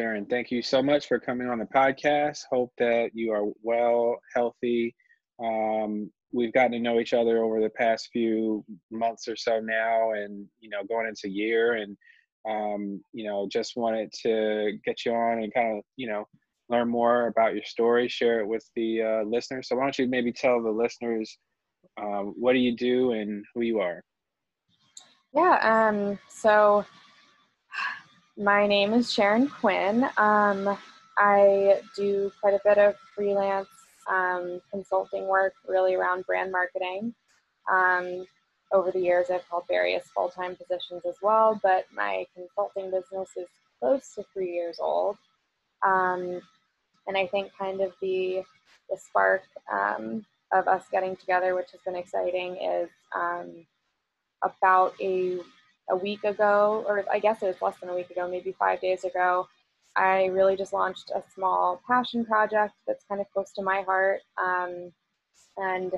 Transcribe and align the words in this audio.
Sharon, 0.00 0.24
thank 0.24 0.50
you 0.50 0.62
so 0.62 0.82
much 0.82 1.08
for 1.08 1.20
coming 1.20 1.46
on 1.46 1.58
the 1.58 1.66
podcast. 1.66 2.44
Hope 2.50 2.72
that 2.78 3.10
you 3.12 3.32
are 3.32 3.44
well, 3.62 4.16
healthy. 4.34 4.96
Um, 5.44 6.10
we've 6.32 6.54
gotten 6.54 6.72
to 6.72 6.78
know 6.78 7.00
each 7.00 7.12
other 7.12 7.44
over 7.44 7.60
the 7.60 7.68
past 7.68 8.08
few 8.10 8.64
months 8.90 9.28
or 9.28 9.36
so 9.36 9.60
now, 9.60 10.12
and 10.12 10.46
you 10.58 10.70
know, 10.70 10.82
going 10.88 11.06
into 11.06 11.28
year, 11.28 11.74
and 11.74 11.98
um, 12.48 13.04
you 13.12 13.28
know, 13.28 13.46
just 13.52 13.76
wanted 13.76 14.10
to 14.22 14.78
get 14.86 15.04
you 15.04 15.12
on 15.12 15.42
and 15.42 15.52
kind 15.52 15.76
of 15.76 15.84
you 15.96 16.08
know 16.08 16.26
learn 16.70 16.88
more 16.88 17.26
about 17.26 17.52
your 17.52 17.64
story, 17.64 18.08
share 18.08 18.40
it 18.40 18.46
with 18.46 18.66
the 18.76 19.02
uh, 19.02 19.22
listeners. 19.24 19.68
So 19.68 19.76
why 19.76 19.82
don't 19.82 19.98
you 19.98 20.08
maybe 20.08 20.32
tell 20.32 20.62
the 20.62 20.70
listeners 20.70 21.36
um, 22.00 22.32
what 22.38 22.54
do 22.54 22.58
you 22.58 22.74
do 22.74 23.12
and 23.12 23.44
who 23.54 23.60
you 23.60 23.80
are? 23.80 24.02
Yeah. 25.34 25.88
Um, 25.90 26.18
so 26.26 26.86
my 28.40 28.66
name 28.66 28.94
is 28.94 29.12
Sharon 29.12 29.48
Quinn. 29.48 30.04
Um, 30.16 30.78
I 31.18 31.82
do 31.94 32.32
quite 32.40 32.54
a 32.54 32.60
bit 32.64 32.78
of 32.78 32.96
freelance 33.14 33.68
um, 34.08 34.62
consulting 34.70 35.26
work, 35.26 35.52
really 35.68 35.94
around 35.94 36.24
brand 36.24 36.50
marketing. 36.50 37.14
Um, 37.70 38.26
over 38.72 38.90
the 38.90 39.00
years, 39.00 39.26
I've 39.30 39.44
held 39.50 39.64
various 39.68 40.04
full 40.14 40.30
time 40.30 40.56
positions 40.56 41.02
as 41.06 41.16
well, 41.20 41.60
but 41.62 41.84
my 41.94 42.24
consulting 42.34 42.90
business 42.90 43.28
is 43.36 43.48
close 43.78 44.14
to 44.14 44.24
three 44.32 44.54
years 44.54 44.78
old. 44.80 45.18
Um, 45.84 46.40
and 47.06 47.18
I 47.18 47.26
think 47.26 47.52
kind 47.58 47.82
of 47.82 47.92
the, 48.00 48.42
the 48.88 48.96
spark 48.96 49.42
um, 49.70 50.24
of 50.50 50.66
us 50.66 50.84
getting 50.90 51.14
together, 51.14 51.54
which 51.54 51.72
has 51.72 51.80
been 51.84 51.96
exciting, 51.96 52.56
is 52.56 52.88
um, 53.14 53.66
about 54.42 54.94
a 54.98 55.40
a 55.88 55.96
week 55.96 56.24
ago, 56.24 56.84
or 56.86 57.04
I 57.10 57.18
guess 57.18 57.42
it 57.42 57.46
was 57.46 57.62
less 57.62 57.78
than 57.80 57.88
a 57.88 57.94
week 57.94 58.10
ago, 58.10 58.28
maybe 58.28 58.52
five 58.52 58.80
days 58.80 59.04
ago, 59.04 59.48
I 59.96 60.26
really 60.26 60.56
just 60.56 60.72
launched 60.72 61.10
a 61.14 61.22
small 61.34 61.82
passion 61.86 62.24
project 62.24 62.74
that's 62.86 63.04
kind 63.04 63.20
of 63.20 63.30
close 63.32 63.52
to 63.52 63.62
my 63.62 63.82
heart. 63.82 64.20
Um, 64.42 64.92
and 65.56 65.92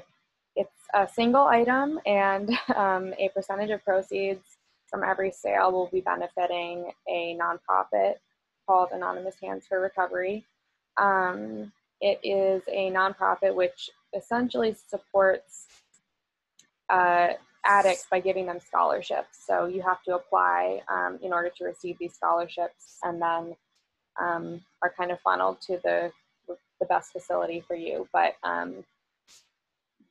it's 0.56 0.70
a 0.94 1.08
single 1.08 1.46
item, 1.46 2.00
and 2.06 2.50
um, 2.76 3.14
a 3.18 3.30
percentage 3.34 3.70
of 3.70 3.84
proceeds 3.84 4.44
from 4.88 5.02
every 5.04 5.30
sale 5.30 5.72
will 5.72 5.88
be 5.92 6.00
benefiting 6.00 6.90
a 7.08 7.38
nonprofit 7.40 8.14
called 8.66 8.90
Anonymous 8.92 9.36
Hands 9.42 9.64
for 9.66 9.80
Recovery. 9.80 10.44
Um, 10.98 11.72
it 12.00 12.18
is 12.22 12.62
a 12.68 12.90
nonprofit 12.90 13.54
which 13.54 13.90
essentially 14.14 14.74
supports 14.88 15.66
uh, 16.90 17.28
addicts 17.64 18.06
by 18.10 18.20
giving 18.20 18.46
them 18.46 18.58
scholarships. 18.60 19.38
So 19.46 19.66
you 19.66 19.82
have 19.82 20.02
to 20.04 20.16
apply 20.16 20.82
um, 20.88 21.18
in 21.22 21.32
order 21.32 21.50
to 21.56 21.64
receive 21.64 21.96
these 21.98 22.14
scholarships, 22.14 22.98
and 23.02 23.20
then 23.20 23.56
um, 24.20 24.60
are 24.82 24.92
kind 24.96 25.10
of 25.10 25.20
funneled 25.20 25.60
to 25.62 25.78
the 25.82 26.12
the 26.80 26.86
best 26.86 27.12
facility 27.12 27.62
for 27.66 27.76
you. 27.76 28.08
But 28.12 28.34
um, 28.42 28.84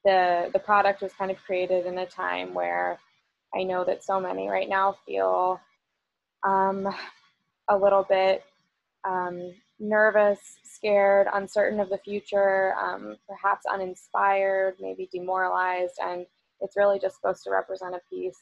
the 0.03 0.49
the 0.53 0.59
product 0.59 1.01
was 1.01 1.13
kind 1.13 1.31
of 1.31 1.37
created 1.43 1.85
in 1.85 1.97
a 1.97 2.05
time 2.05 2.53
where 2.53 2.99
I 3.53 3.63
know 3.63 3.83
that 3.83 4.03
so 4.03 4.19
many 4.19 4.47
right 4.47 4.69
now 4.69 4.95
feel 5.05 5.59
um, 6.43 6.87
a 7.67 7.77
little 7.77 8.03
bit 8.07 8.43
um, 9.03 9.53
nervous, 9.79 10.39
scared, 10.63 11.27
uncertain 11.33 11.79
of 11.79 11.89
the 11.89 11.97
future, 11.97 12.73
um, 12.75 13.17
perhaps 13.27 13.65
uninspired, 13.65 14.75
maybe 14.79 15.09
demoralized, 15.11 15.95
and 16.01 16.25
it's 16.61 16.77
really 16.77 16.99
just 16.99 17.15
supposed 17.15 17.43
to 17.43 17.51
represent 17.51 17.95
a 17.95 18.01
piece 18.09 18.39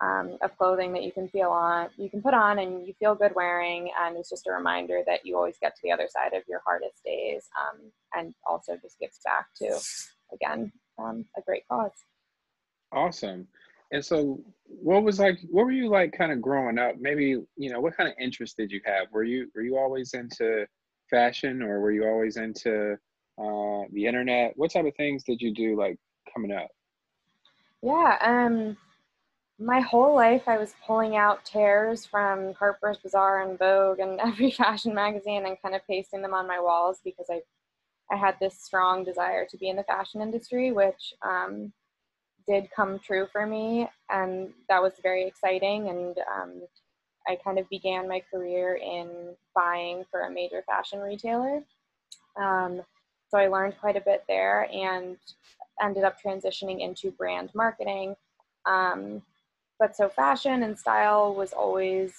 um, 0.00 0.36
of 0.42 0.56
clothing 0.58 0.92
that 0.92 1.02
you 1.02 1.12
can 1.12 1.28
feel 1.28 1.48
on, 1.48 1.88
you 1.96 2.10
can 2.10 2.20
put 2.20 2.34
on, 2.34 2.58
and 2.58 2.86
you 2.86 2.94
feel 2.98 3.14
good 3.14 3.34
wearing, 3.34 3.90
and 3.98 4.16
it's 4.16 4.28
just 4.28 4.46
a 4.46 4.52
reminder 4.52 5.02
that 5.06 5.24
you 5.24 5.36
always 5.36 5.56
get 5.60 5.74
to 5.74 5.80
the 5.82 5.90
other 5.90 6.06
side 6.08 6.36
of 6.36 6.42
your 6.48 6.60
hardest 6.66 7.02
days, 7.04 7.48
um, 7.58 7.80
and 8.14 8.34
also 8.48 8.76
just 8.82 8.98
gives 8.98 9.18
back 9.24 9.46
to, 9.56 9.78
again, 10.34 10.70
um, 10.98 11.24
a 11.36 11.40
great 11.42 11.62
cause. 11.68 11.92
Awesome. 12.92 13.48
And 13.92 14.04
so, 14.04 14.40
what 14.64 15.02
was 15.02 15.18
like? 15.20 15.38
What 15.48 15.64
were 15.64 15.72
you 15.72 15.88
like, 15.88 16.12
kind 16.12 16.32
of 16.32 16.42
growing 16.42 16.78
up? 16.78 16.96
Maybe 16.98 17.40
you 17.56 17.70
know, 17.70 17.80
what 17.80 17.96
kind 17.96 18.08
of 18.08 18.16
interest 18.20 18.56
did 18.56 18.72
you 18.72 18.80
have? 18.84 19.06
Were 19.12 19.22
you 19.22 19.48
were 19.54 19.62
you 19.62 19.78
always 19.78 20.12
into 20.12 20.66
fashion, 21.08 21.62
or 21.62 21.80
were 21.80 21.92
you 21.92 22.04
always 22.04 22.36
into 22.36 22.94
uh, 23.38 23.82
the 23.92 24.06
internet? 24.06 24.54
What 24.56 24.72
type 24.72 24.86
of 24.86 24.94
things 24.96 25.22
did 25.22 25.40
you 25.40 25.54
do, 25.54 25.78
like 25.78 25.98
coming 26.32 26.50
up? 26.50 26.68
Yeah, 27.86 28.18
um, 28.20 28.76
my 29.60 29.78
whole 29.78 30.16
life 30.16 30.48
I 30.48 30.58
was 30.58 30.74
pulling 30.84 31.14
out 31.14 31.44
tears 31.44 32.04
from 32.04 32.52
Harper's 32.54 32.98
Bazaar 32.98 33.42
and 33.42 33.56
Vogue 33.56 34.00
and 34.00 34.18
every 34.24 34.50
fashion 34.50 34.92
magazine 34.92 35.46
and 35.46 35.56
kind 35.62 35.76
of 35.76 35.86
pasting 35.86 36.20
them 36.20 36.34
on 36.34 36.48
my 36.48 36.58
walls 36.58 36.98
because 37.04 37.26
I, 37.30 37.42
I 38.10 38.16
had 38.16 38.34
this 38.40 38.60
strong 38.60 39.04
desire 39.04 39.46
to 39.48 39.56
be 39.56 39.68
in 39.68 39.76
the 39.76 39.84
fashion 39.84 40.20
industry, 40.20 40.72
which 40.72 41.14
um, 41.24 41.72
did 42.48 42.70
come 42.74 42.98
true 42.98 43.28
for 43.30 43.46
me, 43.46 43.88
and 44.10 44.52
that 44.68 44.82
was 44.82 44.94
very 45.00 45.24
exciting. 45.24 45.88
And 45.88 46.18
um, 46.18 46.62
I 47.28 47.36
kind 47.36 47.60
of 47.60 47.68
began 47.68 48.08
my 48.08 48.20
career 48.32 48.80
in 48.82 49.36
buying 49.54 50.02
for 50.10 50.22
a 50.22 50.30
major 50.32 50.64
fashion 50.66 50.98
retailer. 50.98 51.62
Um, 52.36 52.82
so 53.28 53.38
I 53.38 53.46
learned 53.46 53.78
quite 53.78 53.96
a 53.96 54.00
bit 54.04 54.24
there, 54.26 54.68
and 54.72 55.18
ended 55.82 56.04
up 56.04 56.16
transitioning 56.20 56.80
into 56.80 57.10
brand 57.10 57.50
marketing. 57.54 58.16
Um, 58.66 59.22
but 59.78 59.96
so 59.96 60.08
fashion 60.08 60.62
and 60.62 60.78
style 60.78 61.34
was 61.34 61.52
always, 61.52 62.12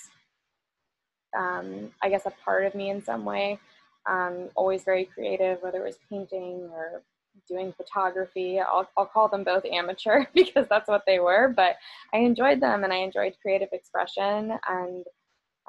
um, 1.38 1.92
I 2.02 2.10
guess, 2.10 2.26
a 2.26 2.34
part 2.44 2.66
of 2.66 2.76
me 2.76 2.90
in 2.90 3.04
some 3.04 3.26
way. 3.26 3.60
Um, 4.08 4.50
always 4.56 4.84
very 4.84 5.06
creative, 5.06 5.62
whether 5.62 5.80
it 5.82 5.86
was 5.86 5.98
painting 6.10 6.70
or 6.72 7.02
doing 7.48 7.74
photography. 7.74 8.60
I'll, 8.60 8.88
I'll 8.98 9.06
call 9.06 9.28
them 9.28 9.44
both 9.44 9.66
amateur 9.66 10.26
because 10.34 10.68
that's 10.70 10.88
what 10.88 11.04
they 11.06 11.20
were, 11.20 11.54
but 11.56 11.76
I 12.14 12.18
enjoyed 12.20 12.62
them 12.62 12.84
and 12.84 12.94
I 12.94 12.98
enjoyed 12.98 13.36
creative 13.42 13.70
expression. 13.74 14.58
And, 14.70 15.06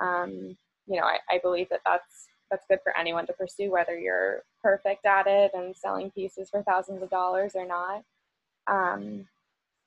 um, 0.01 0.57
you 0.87 1.01
know, 1.01 1.07
I, 1.07 1.19
I 1.31 1.39
believe 1.43 1.69
that 1.71 1.81
that's 1.85 2.29
that's 2.51 2.65
good 2.71 2.79
for 2.83 2.97
anyone 2.97 3.27
to 3.27 3.33
pursue, 3.35 3.71
whether 3.71 3.99
you're 3.99 4.43
perfect 4.63 5.07
at 5.07 5.27
it 5.27 5.53
and 5.55 5.77
selling 5.77 6.11
pieces 6.11 6.51
for 6.51 6.63
thousands 6.63 7.03
of 7.03 7.11
dollars 7.11 7.53
or 7.55 7.67
not. 7.67 8.03
Um, 8.67 9.27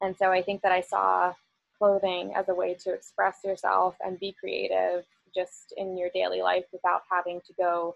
and 0.01 0.15
so 0.17 0.31
I 0.31 0.41
think 0.41 0.61
that 0.61 0.71
I 0.71 0.81
saw 0.81 1.33
clothing 1.77 2.33
as 2.35 2.49
a 2.49 2.55
way 2.55 2.75
to 2.83 2.93
express 2.93 3.39
yourself 3.43 3.95
and 4.01 4.19
be 4.19 4.35
creative 4.39 5.05
just 5.33 5.73
in 5.77 5.97
your 5.97 6.09
daily 6.13 6.41
life 6.41 6.65
without 6.71 7.01
having 7.09 7.41
to 7.47 7.53
go, 7.57 7.95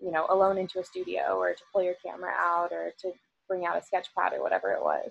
you 0.00 0.10
know, 0.10 0.26
alone 0.30 0.58
into 0.58 0.78
a 0.78 0.84
studio 0.84 1.36
or 1.36 1.52
to 1.52 1.62
pull 1.72 1.82
your 1.82 1.96
camera 2.04 2.32
out 2.36 2.72
or 2.72 2.92
to 3.00 3.12
bring 3.48 3.66
out 3.66 3.76
a 3.76 3.82
sketch 3.82 4.08
pad 4.16 4.32
or 4.32 4.42
whatever 4.42 4.72
it 4.72 4.82
was. 4.82 5.10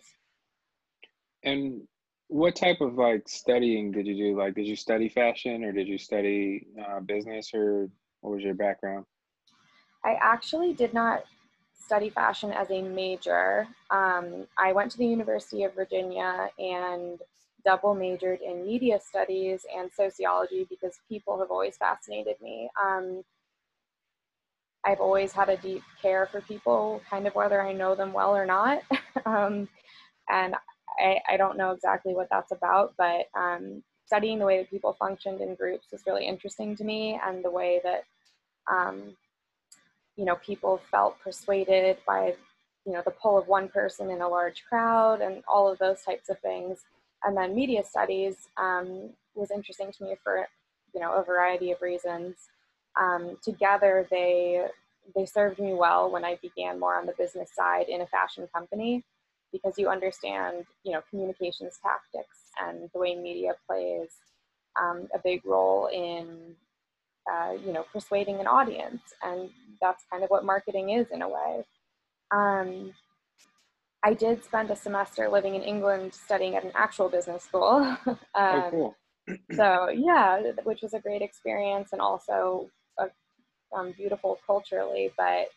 And 1.43 1.81
what 2.27 2.55
type 2.55 2.81
of 2.81 2.95
like 2.95 3.27
studying 3.27 3.91
did 3.91 4.07
you 4.07 4.16
do? 4.16 4.37
Like, 4.37 4.55
did 4.55 4.67
you 4.67 4.75
study 4.75 5.09
fashion 5.09 5.63
or 5.63 5.71
did 5.71 5.87
you 5.87 5.97
study 5.97 6.67
uh, 6.79 6.99
business 7.01 7.51
or 7.53 7.89
what 8.21 8.33
was 8.33 8.43
your 8.43 8.53
background? 8.53 9.05
I 10.03 10.17
actually 10.21 10.73
did 10.73 10.93
not 10.93 11.23
study 11.73 12.09
fashion 12.09 12.51
as 12.51 12.69
a 12.69 12.81
major. 12.81 13.67
Um, 13.90 14.47
I 14.57 14.73
went 14.73 14.91
to 14.91 14.97
the 14.97 15.07
University 15.07 15.63
of 15.63 15.73
Virginia 15.73 16.49
and 16.59 17.19
double 17.66 17.93
majored 17.93 18.40
in 18.41 18.66
media 18.66 18.99
studies 18.99 19.66
and 19.75 19.91
sociology 19.91 20.66
because 20.69 20.99
people 21.09 21.40
have 21.40 21.51
always 21.51 21.78
fascinated 21.78 22.35
me. 22.41 22.69
Um, 22.81 23.23
I've 24.85 25.01
always 25.01 25.34
had 25.34 25.49
a 25.49 25.57
deep 25.57 25.84
care 26.02 26.28
for 26.31 26.41
people, 26.41 27.02
kind 27.09 27.28
of 27.28 27.35
whether 27.35 27.61
I 27.61 27.73
know 27.73 27.95
them 27.95 28.13
well 28.13 28.35
or 28.35 28.45
not. 28.45 28.81
um, 29.25 29.67
and 30.29 30.55
I, 30.99 31.19
I, 31.28 31.37
don't 31.37 31.57
know 31.57 31.72
exactly 31.72 32.13
what 32.13 32.28
that's 32.31 32.52
about, 32.52 32.93
but 32.97 33.25
um, 33.37 33.84
studying 34.05 34.40
the 34.40 34.45
way 34.45 34.57
that 34.59 34.69
people 34.69 34.95
functioned 34.97 35.41
in 35.41 35.55
groups 35.55 35.87
was 35.91 36.03
really 36.07 36.25
interesting 36.25 36.75
to 36.78 36.84
me 36.84 37.19
and 37.25 37.43
the 37.43 37.52
way 37.52 37.81
that 37.84 38.03
um, 38.72 39.16
you 40.19 40.25
know 40.25 40.35
people 40.35 40.81
felt 40.91 41.17
persuaded 41.21 41.95
by 42.05 42.35
you 42.85 42.91
know 42.91 43.01
the 43.05 43.11
pull 43.11 43.37
of 43.37 43.47
one 43.47 43.69
person 43.69 44.11
in 44.11 44.21
a 44.21 44.27
large 44.27 44.66
crowd 44.67 45.21
and 45.21 45.41
all 45.47 45.71
of 45.71 45.79
those 45.79 46.01
types 46.01 46.29
of 46.29 46.37
things. 46.39 46.79
And 47.23 47.35
then 47.35 47.55
media 47.55 47.83
studies 47.83 48.35
um, 48.57 49.11
was 49.33 49.49
interesting 49.49 49.91
to 49.93 50.03
me 50.03 50.16
for 50.21 50.45
you 50.93 50.99
know 50.99 51.13
a 51.13 51.23
variety 51.23 51.71
of 51.71 51.81
reasons. 51.81 52.35
Um, 52.99 53.37
together 53.41 54.05
they 54.11 54.66
they 55.16 55.25
served 55.25 55.59
me 55.59 55.73
well 55.73 56.11
when 56.11 56.23
i 56.23 56.37
began 56.41 56.79
more 56.79 56.95
on 56.95 57.05
the 57.05 57.13
business 57.17 57.49
side 57.55 57.87
in 57.87 58.01
a 58.01 58.07
fashion 58.07 58.47
company 58.53 59.03
because 59.51 59.75
you 59.77 59.89
understand 59.89 60.66
you 60.83 60.91
know 60.91 61.01
communications 61.09 61.79
tactics 61.81 62.37
and 62.61 62.89
the 62.93 62.99
way 62.99 63.16
media 63.16 63.53
plays 63.66 64.09
um, 64.79 65.07
a 65.16 65.19
big 65.23 65.43
role 65.45 65.87
in 65.87 66.55
uh, 67.31 67.53
you 67.66 67.73
know 67.73 67.85
persuading 67.91 68.39
an 68.39 68.47
audience 68.47 69.01
and 69.23 69.49
that's 69.81 70.03
kind 70.11 70.23
of 70.23 70.29
what 70.29 70.45
marketing 70.45 70.89
is 70.91 71.07
in 71.11 71.21
a 71.21 71.27
way 71.27 71.63
um, 72.31 72.93
i 74.03 74.13
did 74.13 74.43
spend 74.43 74.69
a 74.71 74.75
semester 74.75 75.29
living 75.29 75.55
in 75.55 75.61
england 75.61 76.13
studying 76.13 76.55
at 76.55 76.63
an 76.63 76.71
actual 76.75 77.09
business 77.09 77.43
school 77.43 77.97
um, 78.05 78.17
oh, 78.35 78.67
cool. 78.71 78.95
so 79.53 79.89
yeah 79.89 80.41
which 80.63 80.81
was 80.81 80.93
a 80.93 80.99
great 80.99 81.21
experience 81.21 81.89
and 81.91 82.01
also 82.01 82.69
a 82.99 83.07
um, 83.75 83.93
beautiful 83.95 84.39
culturally, 84.45 85.11
but 85.17 85.47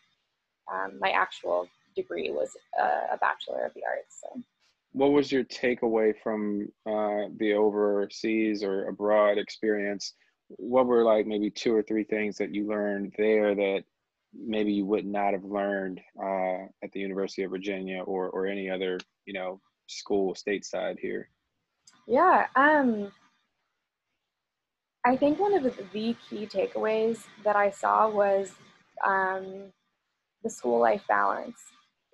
um, 0.71 0.99
my 0.99 1.09
actual 1.09 1.67
degree 1.95 2.31
was 2.31 2.55
a, 2.79 3.13
a, 3.13 3.17
Bachelor 3.17 3.65
of 3.65 3.73
the 3.73 3.81
Arts. 3.87 4.21
So. 4.21 4.41
What 4.93 5.11
was 5.11 5.31
your 5.31 5.43
takeaway 5.43 6.13
from 6.23 6.69
uh, 6.85 7.29
the 7.37 7.53
overseas 7.53 8.63
or 8.63 8.87
abroad 8.87 9.37
experience? 9.37 10.13
What 10.49 10.85
were 10.85 11.03
like 11.03 11.25
maybe 11.25 11.49
two 11.49 11.75
or 11.75 11.83
three 11.83 12.03
things 12.03 12.37
that 12.37 12.53
you 12.53 12.67
learned 12.67 13.13
there 13.17 13.55
that 13.55 13.83
maybe 14.33 14.73
you 14.73 14.85
would 14.85 15.05
not 15.05 15.33
have 15.33 15.43
learned 15.43 16.01
uh, 16.21 16.65
at 16.83 16.91
the 16.91 16.99
University 16.99 17.43
of 17.43 17.51
Virginia 17.51 18.01
or 18.01 18.29
or 18.29 18.45
any 18.45 18.69
other 18.69 18.99
you 19.25 19.33
know 19.33 19.59
school 19.87 20.33
stateside 20.33 20.99
here? 20.99 21.29
Yeah, 22.07 22.47
um, 22.55 23.11
I 25.05 25.17
think 25.17 25.39
one 25.39 25.53
of 25.53 25.63
the, 25.63 26.15
key 26.29 26.47
takeaways 26.47 27.23
that 27.43 27.55
I 27.55 27.71
saw 27.71 28.09
was 28.09 28.53
um, 29.05 29.71
the 30.43 30.49
school 30.49 30.79
life 30.79 31.03
balance. 31.07 31.57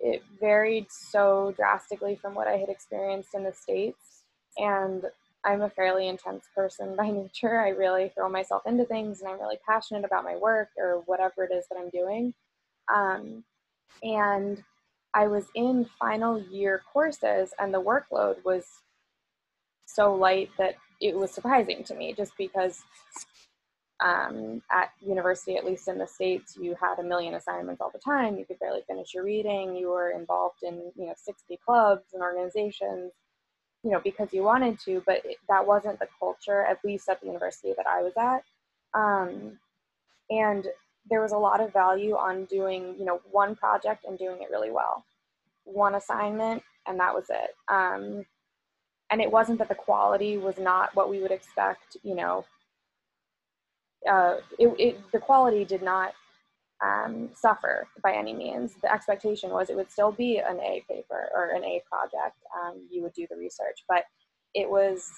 It 0.00 0.22
varied 0.40 0.86
so 0.90 1.52
drastically 1.56 2.16
from 2.16 2.34
what 2.34 2.48
I 2.48 2.56
had 2.56 2.68
experienced 2.68 3.34
in 3.34 3.44
the 3.44 3.52
States. 3.52 4.22
And 4.56 5.04
I'm 5.44 5.62
a 5.62 5.70
fairly 5.70 6.08
intense 6.08 6.46
person 6.54 6.96
by 6.98 7.10
nature. 7.10 7.60
I 7.60 7.70
really 7.70 8.10
throw 8.14 8.28
myself 8.28 8.62
into 8.66 8.84
things 8.84 9.20
and 9.20 9.30
I'm 9.30 9.40
really 9.40 9.58
passionate 9.66 10.04
about 10.04 10.24
my 10.24 10.36
work 10.36 10.68
or 10.76 11.02
whatever 11.06 11.44
it 11.44 11.52
is 11.52 11.64
that 11.70 11.78
I'm 11.78 11.90
doing. 11.90 12.34
Um, 12.92 13.44
and 14.02 14.62
I 15.14 15.26
was 15.26 15.46
in 15.54 15.86
final 15.98 16.40
year 16.40 16.82
courses 16.92 17.52
and 17.58 17.74
the 17.74 17.82
workload 17.82 18.44
was 18.44 18.64
so 19.86 20.14
light 20.14 20.50
that 20.58 20.76
it 21.00 21.16
was 21.16 21.32
surprising 21.32 21.82
to 21.84 21.94
me 21.94 22.12
just 22.12 22.32
because 22.38 22.82
um, 24.00 24.62
at 24.70 24.90
university, 25.00 25.56
at 25.56 25.64
least 25.64 25.88
in 25.88 25.98
the 25.98 26.06
States, 26.06 26.56
you 26.58 26.74
had 26.80 26.98
a 26.98 27.02
million 27.02 27.34
assignments 27.34 27.80
all 27.80 27.90
the 27.90 27.98
time. 27.98 28.38
You 28.38 28.46
could 28.46 28.58
barely 28.58 28.80
finish 28.86 29.12
your 29.14 29.24
reading. 29.24 29.76
You 29.76 29.90
were 29.90 30.10
involved 30.10 30.62
in, 30.62 30.90
you 30.96 31.06
know, 31.06 31.14
60 31.16 31.58
clubs 31.64 32.12
and 32.14 32.22
organizations, 32.22 33.12
you 33.82 33.90
know, 33.90 34.00
because 34.02 34.32
you 34.32 34.42
wanted 34.42 34.78
to, 34.80 35.02
but 35.06 35.22
that 35.48 35.66
wasn't 35.66 35.98
the 35.98 36.08
culture, 36.18 36.64
at 36.64 36.78
least 36.84 37.08
at 37.08 37.20
the 37.20 37.26
university 37.26 37.72
that 37.76 37.86
I 37.86 38.02
was 38.02 38.12
at. 38.18 38.44
Um, 38.98 39.58
and 40.30 40.66
there 41.08 41.22
was 41.22 41.32
a 41.32 41.38
lot 41.38 41.60
of 41.60 41.72
value 41.72 42.14
on 42.14 42.44
doing, 42.44 42.94
you 42.98 43.04
know, 43.04 43.20
one 43.30 43.56
project 43.56 44.04
and 44.06 44.18
doing 44.18 44.42
it 44.42 44.50
really 44.50 44.70
well, 44.70 45.04
one 45.64 45.94
assignment, 45.94 46.62
and 46.86 47.00
that 47.00 47.14
was 47.14 47.24
it. 47.30 47.54
Um, 47.68 48.24
and 49.10 49.20
it 49.20 49.30
wasn't 49.30 49.58
that 49.58 49.68
the 49.68 49.74
quality 49.74 50.36
was 50.36 50.58
not 50.58 50.94
what 50.94 51.10
we 51.10 51.20
would 51.20 51.32
expect, 51.32 51.96
you 52.02 52.14
know, 52.14 52.44
uh, 54.08 54.36
it, 54.58 54.68
it, 54.78 55.12
the 55.12 55.18
quality 55.18 55.64
did 55.64 55.82
not 55.82 56.14
um, 56.84 57.30
suffer 57.34 57.86
by 58.02 58.12
any 58.12 58.32
means. 58.32 58.74
The 58.82 58.92
expectation 58.92 59.50
was 59.50 59.70
it 59.70 59.76
would 59.76 59.90
still 59.90 60.12
be 60.12 60.38
an 60.38 60.58
A 60.60 60.84
paper 60.88 61.28
or 61.34 61.50
an 61.54 61.64
A 61.64 61.82
project. 61.90 62.36
Um, 62.54 62.86
you 62.90 63.02
would 63.02 63.12
do 63.12 63.26
the 63.30 63.36
research, 63.36 63.84
but 63.88 64.04
it 64.54 64.68
was 64.68 65.10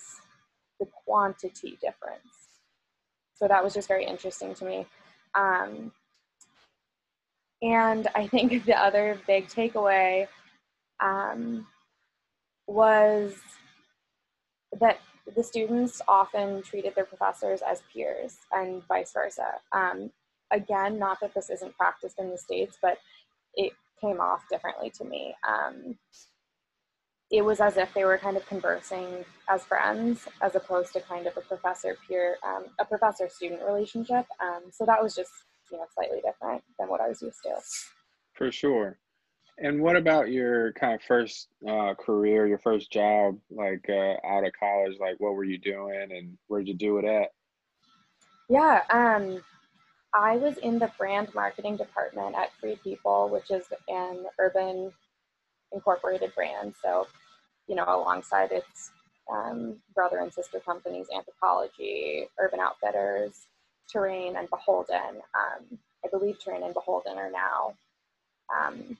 the 0.80 0.86
quantity 1.04 1.78
difference. 1.80 2.42
So 3.34 3.48
that 3.48 3.62
was 3.62 3.74
just 3.74 3.88
very 3.88 4.04
interesting 4.04 4.54
to 4.54 4.64
me. 4.64 4.86
Um, 5.34 5.92
and 7.62 8.08
I 8.14 8.26
think 8.26 8.64
the 8.66 8.78
other 8.78 9.18
big 9.26 9.48
takeaway 9.48 10.26
um, 11.00 11.66
was 12.66 13.34
that 14.80 15.00
the 15.34 15.42
students 15.42 16.00
often 16.08 16.62
treated 16.62 16.94
their 16.94 17.04
professors 17.04 17.60
as 17.62 17.82
peers 17.92 18.38
and 18.52 18.82
vice 18.86 19.12
versa. 19.12 19.54
Um, 19.72 20.10
again, 20.52 20.98
not 20.98 21.18
that 21.20 21.34
this 21.34 21.50
isn't 21.50 21.76
practiced 21.76 22.18
in 22.18 22.30
the 22.30 22.38
States, 22.38 22.78
but 22.80 22.98
it 23.54 23.72
came 24.00 24.20
off 24.20 24.42
differently 24.50 24.90
to 24.90 25.04
me. 25.04 25.34
Um, 25.48 25.96
it 27.30 27.42
was 27.42 27.60
as 27.60 27.78
if 27.78 27.92
they 27.94 28.04
were 28.04 28.18
kind 28.18 28.36
of 28.36 28.46
conversing 28.46 29.24
as 29.48 29.64
friends 29.64 30.28
as 30.42 30.54
opposed 30.54 30.92
to 30.92 31.00
kind 31.00 31.26
of 31.26 31.36
a 31.36 31.40
professor 31.40 31.96
peer, 32.06 32.36
um, 32.46 32.64
a 32.78 32.84
professor 32.84 33.28
student 33.28 33.62
relationship. 33.66 34.26
Um, 34.40 34.64
so 34.70 34.84
that 34.84 35.02
was 35.02 35.14
just, 35.14 35.30
you 35.70 35.78
know, 35.78 35.86
slightly 35.94 36.20
different 36.24 36.62
than 36.78 36.88
what 36.88 37.00
I 37.00 37.08
was 37.08 37.22
used 37.22 37.42
to. 37.44 37.54
For 38.34 38.52
sure. 38.52 38.98
And 39.58 39.80
what 39.80 39.96
about 39.96 40.30
your 40.30 40.72
kind 40.72 40.94
of 40.94 41.02
first 41.02 41.48
uh, 41.66 41.94
career, 41.94 42.46
your 42.46 42.58
first 42.58 42.90
job, 42.92 43.38
like 43.50 43.84
uh, 43.88 44.16
out 44.26 44.46
of 44.46 44.52
college? 44.58 44.98
Like, 44.98 45.16
what 45.18 45.34
were 45.34 45.44
you 45.44 45.58
doing, 45.58 46.08
and 46.10 46.36
where'd 46.48 46.68
you 46.68 46.74
do 46.74 46.98
it 46.98 47.04
at? 47.04 47.28
Yeah, 48.48 48.80
um, 48.90 49.42
I 50.14 50.36
was 50.36 50.58
in 50.58 50.78
the 50.78 50.90
brand 50.98 51.34
marketing 51.34 51.76
department 51.76 52.36
at 52.36 52.52
Free 52.60 52.76
People, 52.82 53.28
which 53.30 53.50
is 53.50 53.64
an 53.88 54.26
URBN 54.38 54.92
incorporated 55.72 56.34
brand. 56.34 56.74
So, 56.82 57.06
you 57.66 57.74
know, 57.74 57.84
alongside 57.84 58.52
its 58.52 58.90
um, 59.32 59.76
brother 59.94 60.18
and 60.18 60.32
sister 60.32 60.60
companies, 60.60 61.06
Anthropologie, 61.14 62.26
Urban 62.38 62.60
Outfitters, 62.60 63.46
Terrain, 63.90 64.36
and 64.36 64.50
BHLDN. 64.50 65.14
Um, 65.34 65.78
I 66.04 66.08
believe 66.10 66.38
Terrain 66.38 66.62
and 66.62 66.74
BHLDN 66.74 67.16
are 67.16 67.30
now 67.30 67.74
um, 68.54 68.98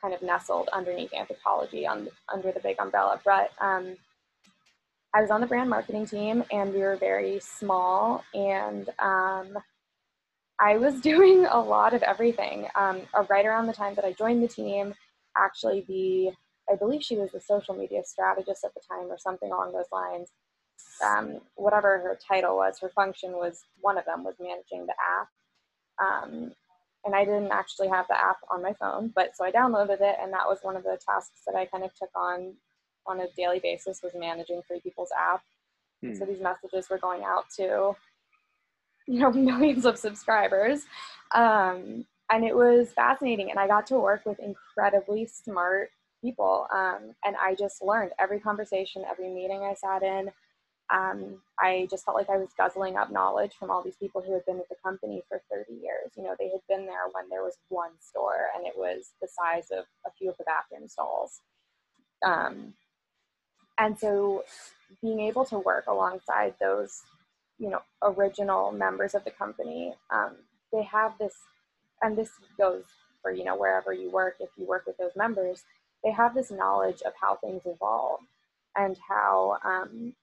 kind 0.00 0.12
of 0.12 0.22
nestled 0.22 0.68
underneath 0.72 1.12
Anthropologie 1.12 1.88
on 1.88 2.08
under 2.32 2.50
the 2.50 2.60
big 2.60 2.80
umbrella. 2.80 3.20
But 3.24 3.50
um, 3.60 3.96
I 5.14 5.20
was 5.20 5.30
on 5.30 5.40
the 5.40 5.46
brand 5.46 5.70
marketing 5.70 6.06
team, 6.06 6.44
and 6.50 6.74
we 6.74 6.80
were 6.80 6.96
very 6.96 7.38
small, 7.40 8.24
and 8.34 8.88
um, 8.98 9.56
I 10.60 10.76
was 10.76 11.00
doing 11.00 11.46
a 11.46 11.60
lot 11.60 11.94
of 11.94 12.02
everything. 12.02 12.66
Um, 12.74 13.02
uh, 13.14 13.24
right 13.28 13.46
around 13.46 13.66
the 13.66 13.72
time 13.72 13.94
that 13.94 14.04
I 14.04 14.12
joined 14.12 14.42
the 14.42 14.48
team, 14.48 14.94
actually, 15.36 15.84
the 15.88 16.32
I 16.68 16.74
believe 16.74 17.02
she 17.02 17.16
was 17.16 17.30
the 17.30 17.40
social 17.40 17.76
media 17.76 18.02
strategist 18.04 18.64
at 18.64 18.74
the 18.74 18.80
time, 18.90 19.06
or 19.10 19.18
something 19.18 19.52
along 19.52 19.72
those 19.72 19.86
lines. 19.92 20.30
Um, 21.04 21.40
whatever 21.54 21.98
her 21.98 22.18
title 22.26 22.56
was, 22.56 22.78
her 22.80 22.90
function 22.90 23.32
was 23.32 23.60
one 23.80 23.98
of 23.98 24.04
them 24.04 24.24
was 24.24 24.34
managing 24.40 24.86
the 24.86 24.94
app. 24.94 25.28
Um, 26.02 26.52
and 27.04 27.14
I 27.14 27.24
didn't 27.24 27.52
actually 27.52 27.88
have 27.88 28.06
the 28.08 28.18
app 28.18 28.38
on 28.50 28.62
my 28.62 28.72
phone, 28.72 29.12
but 29.14 29.36
so 29.36 29.44
I 29.44 29.52
downloaded 29.52 30.00
it, 30.00 30.16
and 30.20 30.32
that 30.32 30.46
was 30.46 30.58
one 30.62 30.76
of 30.76 30.82
the 30.82 30.98
tasks 31.08 31.42
that 31.46 31.54
I 31.54 31.66
kind 31.66 31.84
of 31.84 31.94
took 31.94 32.10
on 32.16 32.54
on 33.06 33.20
a 33.20 33.26
daily 33.36 33.60
basis 33.60 34.00
was 34.02 34.12
managing 34.16 34.60
Free 34.66 34.80
People's 34.80 35.10
app. 35.16 35.40
Hmm. 36.02 36.14
So 36.14 36.24
these 36.24 36.40
messages 36.40 36.90
were 36.90 36.98
going 36.98 37.22
out 37.22 37.44
to 37.56 37.94
you 39.06 39.20
know 39.20 39.32
millions 39.32 39.86
of 39.86 39.98
subscribers, 39.98 40.82
um, 41.34 42.06
and 42.30 42.44
it 42.44 42.56
was 42.56 42.92
fascinating. 42.92 43.50
And 43.50 43.58
I 43.58 43.66
got 43.66 43.86
to 43.88 43.96
work 44.00 44.26
with 44.26 44.38
incredibly 44.40 45.26
smart 45.26 45.90
people, 46.22 46.66
um, 46.74 47.14
and 47.24 47.36
I 47.42 47.54
just 47.54 47.82
learned 47.82 48.12
every 48.18 48.40
conversation, 48.40 49.04
every 49.10 49.28
meeting 49.30 49.62
I 49.62 49.74
sat 49.74 50.02
in 50.02 50.30
um, 50.92 51.42
I 51.60 51.88
just 51.90 52.04
felt 52.04 52.16
like 52.16 52.30
I 52.30 52.36
was 52.36 52.50
guzzling 52.56 52.96
up 52.96 53.10
knowledge 53.10 53.54
from 53.58 53.70
all 53.70 53.82
these 53.82 53.96
people 53.96 54.22
who 54.22 54.32
had 54.34 54.46
been 54.46 54.58
with 54.58 54.68
the 54.68 54.76
company 54.84 55.22
for 55.28 55.42
30 55.50 55.72
years. 55.72 56.12
You 56.16 56.22
know, 56.24 56.36
they 56.38 56.50
had 56.50 56.60
been 56.68 56.86
there 56.86 57.08
when 57.12 57.28
there 57.28 57.42
was 57.42 57.58
one 57.68 57.90
store 58.00 58.48
and 58.56 58.66
it 58.66 58.74
was 58.76 59.10
the 59.20 59.28
size 59.28 59.68
of 59.72 59.84
a 60.06 60.10
few 60.16 60.30
of 60.30 60.36
the 60.38 60.44
bathroom 60.44 60.88
stalls. 60.88 61.40
Um, 62.24 62.74
and 63.78 63.98
so 63.98 64.44
being 65.02 65.20
able 65.20 65.44
to 65.46 65.58
work 65.58 65.86
alongside 65.88 66.54
those, 66.60 67.02
you 67.58 67.70
know, 67.70 67.80
original 68.02 68.72
members 68.72 69.14
of 69.14 69.24
the 69.24 69.30
company, 69.30 69.94
um, 70.10 70.36
they 70.72 70.82
have 70.82 71.12
this, 71.18 71.34
and 72.02 72.16
this 72.16 72.30
goes 72.58 72.84
for, 73.22 73.32
you 73.32 73.44
know, 73.44 73.56
wherever 73.56 73.92
you 73.92 74.10
work, 74.10 74.36
if 74.40 74.50
you 74.56 74.66
work 74.66 74.84
with 74.86 74.96
those 74.98 75.16
members, 75.16 75.64
they 76.04 76.10
have 76.10 76.34
this 76.34 76.50
knowledge 76.50 77.02
of 77.06 77.12
how 77.20 77.36
things 77.36 77.62
evolve 77.66 78.20
and 78.76 78.96
how 79.08 79.56
um, 79.64 80.14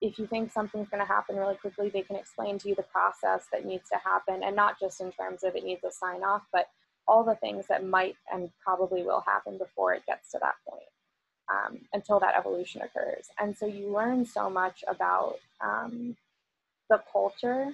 if 0.00 0.18
you 0.18 0.26
think 0.26 0.52
something's 0.52 0.88
going 0.88 1.00
to 1.00 1.06
happen 1.06 1.36
really 1.36 1.56
quickly, 1.56 1.88
they 1.88 2.02
can 2.02 2.16
explain 2.16 2.58
to 2.58 2.68
you 2.68 2.74
the 2.74 2.82
process 2.82 3.46
that 3.50 3.64
needs 3.64 3.88
to 3.88 3.98
happen, 4.04 4.42
and 4.42 4.54
not 4.54 4.78
just 4.78 5.00
in 5.00 5.10
terms 5.10 5.42
of 5.42 5.56
it 5.56 5.64
needs 5.64 5.84
a 5.84 5.90
sign 5.90 6.22
off, 6.22 6.42
but 6.52 6.68
all 7.08 7.24
the 7.24 7.36
things 7.36 7.66
that 7.68 7.84
might 7.84 8.16
and 8.32 8.50
probably 8.62 9.02
will 9.02 9.22
happen 9.26 9.56
before 9.58 9.94
it 9.94 10.04
gets 10.06 10.30
to 10.32 10.38
that 10.40 10.54
point 10.68 10.82
um, 11.50 11.78
until 11.92 12.20
that 12.20 12.34
evolution 12.36 12.82
occurs. 12.82 13.28
And 13.38 13.56
so 13.56 13.66
you 13.66 13.90
learn 13.92 14.26
so 14.26 14.50
much 14.50 14.84
about 14.88 15.36
um, 15.60 16.16
the 16.90 17.00
culture 17.12 17.72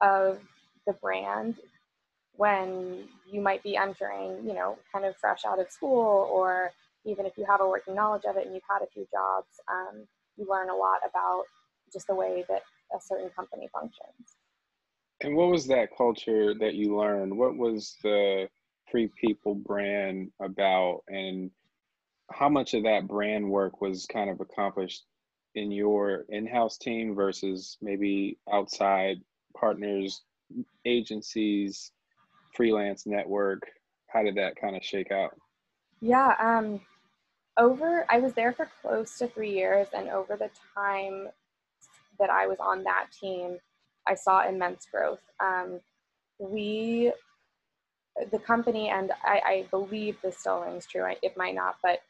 of 0.00 0.38
the 0.86 0.92
brand 0.94 1.56
when 2.36 3.04
you 3.30 3.40
might 3.40 3.62
be 3.62 3.76
entering, 3.76 4.44
you 4.44 4.54
know, 4.54 4.76
kind 4.92 5.04
of 5.04 5.16
fresh 5.16 5.44
out 5.46 5.60
of 5.60 5.70
school, 5.70 6.28
or 6.32 6.72
even 7.04 7.26
if 7.26 7.32
you 7.36 7.44
have 7.44 7.60
a 7.60 7.68
working 7.68 7.94
knowledge 7.94 8.24
of 8.28 8.36
it 8.36 8.46
and 8.46 8.54
you've 8.54 8.62
had 8.68 8.82
a 8.82 8.90
few 8.92 9.06
jobs, 9.12 9.46
um, 9.70 10.06
you 10.36 10.46
learn 10.48 10.68
a 10.68 10.74
lot 10.74 10.98
about 11.08 11.44
just 11.92 12.06
the 12.08 12.14
way 12.14 12.44
that 12.48 12.62
a 12.94 13.00
certain 13.00 13.30
company 13.30 13.68
functions. 13.72 14.36
And 15.20 15.36
what 15.36 15.50
was 15.50 15.66
that 15.68 15.96
culture 15.96 16.54
that 16.54 16.74
you 16.74 16.96
learned? 16.96 17.36
What 17.36 17.56
was 17.56 17.96
the 18.02 18.48
Free 18.90 19.08
People 19.20 19.54
brand 19.54 20.30
about? 20.40 21.02
And 21.08 21.50
how 22.30 22.48
much 22.48 22.74
of 22.74 22.82
that 22.82 23.06
brand 23.06 23.48
work 23.48 23.80
was 23.80 24.06
kind 24.06 24.28
of 24.28 24.40
accomplished 24.40 25.04
in 25.54 25.70
your 25.70 26.24
in 26.28 26.46
house 26.46 26.78
team 26.78 27.14
versus 27.14 27.78
maybe 27.80 28.38
outside 28.52 29.20
partners 29.56 30.22
agencies 30.84 31.92
freelance 32.54 33.06
network? 33.06 33.62
How 34.08 34.22
did 34.22 34.36
that 34.36 34.56
kind 34.56 34.76
of 34.76 34.84
shake 34.84 35.10
out? 35.10 35.36
Yeah 36.00 36.34
um 36.38 36.80
over 37.58 38.04
i 38.10 38.18
was 38.18 38.32
there 38.32 38.52
for 38.52 38.68
close 38.82 39.16
to 39.18 39.28
three 39.28 39.52
years 39.52 39.86
and 39.96 40.08
over 40.08 40.36
the 40.36 40.50
time 40.74 41.28
that 42.18 42.30
i 42.30 42.46
was 42.46 42.58
on 42.60 42.82
that 42.82 43.06
team 43.18 43.58
i 44.06 44.14
saw 44.14 44.46
immense 44.46 44.86
growth. 44.90 45.20
Um, 45.40 45.80
we 46.38 47.12
the 48.30 48.38
company 48.38 48.90
and 48.90 49.10
I, 49.24 49.40
I, 49.44 49.66
believe 49.72 50.16
this 50.22 50.38
still 50.38 50.60
rings 50.60 50.86
true 50.86 51.04
it 51.22 51.36
might 51.36 51.54
not 51.54 51.76
but 51.82 52.00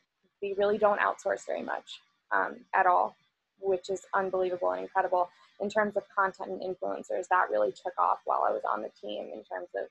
we 0.42 0.54
really 0.58 0.76
don't 0.76 1.00
outsource 1.00 1.46
very 1.46 1.62
much 1.62 2.00
um, 2.30 2.56
at 2.74 2.86
all 2.86 3.16
which 3.64 3.90
is 3.90 4.02
unbelievable 4.14 4.70
and 4.72 4.82
incredible 4.82 5.28
in 5.60 5.68
terms 5.68 5.96
of 5.96 6.02
content 6.16 6.50
and 6.50 6.60
influencers 6.60 7.26
that 7.30 7.48
really 7.50 7.72
took 7.72 7.98
off 7.98 8.18
while 8.24 8.44
i 8.46 8.52
was 8.52 8.62
on 8.70 8.82
the 8.82 8.90
team 9.00 9.24
in 9.32 9.42
terms 9.44 9.68
of 9.76 9.88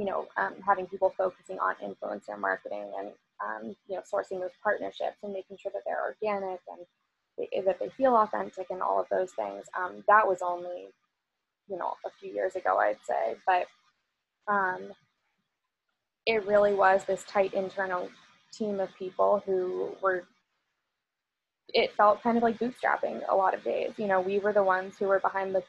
you 0.00 0.06
know 0.06 0.26
um, 0.38 0.54
having 0.66 0.86
people 0.86 1.12
focusing 1.16 1.58
on 1.58 1.74
influencer 1.84 2.38
marketing 2.38 2.90
and 2.98 3.08
um, 3.44 3.76
you 3.86 3.96
know 3.96 4.02
sourcing 4.02 4.40
those 4.40 4.56
partnerships 4.62 5.18
and 5.22 5.32
making 5.32 5.58
sure 5.60 5.70
that 5.74 5.82
they're 5.84 6.02
organic 6.02 6.60
and 6.68 6.86
they, 7.36 7.60
that 7.60 7.78
they 7.78 7.90
feel 7.90 8.16
authentic 8.16 8.66
and 8.70 8.82
all 8.82 9.00
of 9.00 9.06
those 9.10 9.32
things. 9.32 9.64
Um, 9.78 10.02
that 10.08 10.26
was 10.26 10.38
only 10.42 10.88
you 11.68 11.76
know 11.76 11.94
a 12.06 12.10
few 12.18 12.32
years 12.32 12.56
ago 12.56 12.78
i'd 12.78 12.96
say. 13.06 13.36
But 13.46 13.66
um, 14.50 14.92
it 16.26 16.46
really 16.46 16.74
was 16.74 17.04
this 17.04 17.24
tight 17.24 17.52
internal 17.52 18.08
team 18.52 18.80
of 18.80 18.88
people 18.98 19.42
who 19.44 19.94
were 20.02 20.24
it 21.74 21.94
felt 21.96 22.22
kind 22.22 22.36
of 22.36 22.42
like 22.42 22.58
bootstrapping 22.58 23.20
a 23.28 23.34
lot 23.34 23.54
of 23.54 23.62
days 23.64 23.92
you 23.96 24.06
know 24.06 24.20
we 24.20 24.38
were 24.38 24.52
the 24.52 24.62
ones 24.62 24.96
who 24.98 25.06
were 25.06 25.20
behind 25.20 25.54
the 25.54 25.62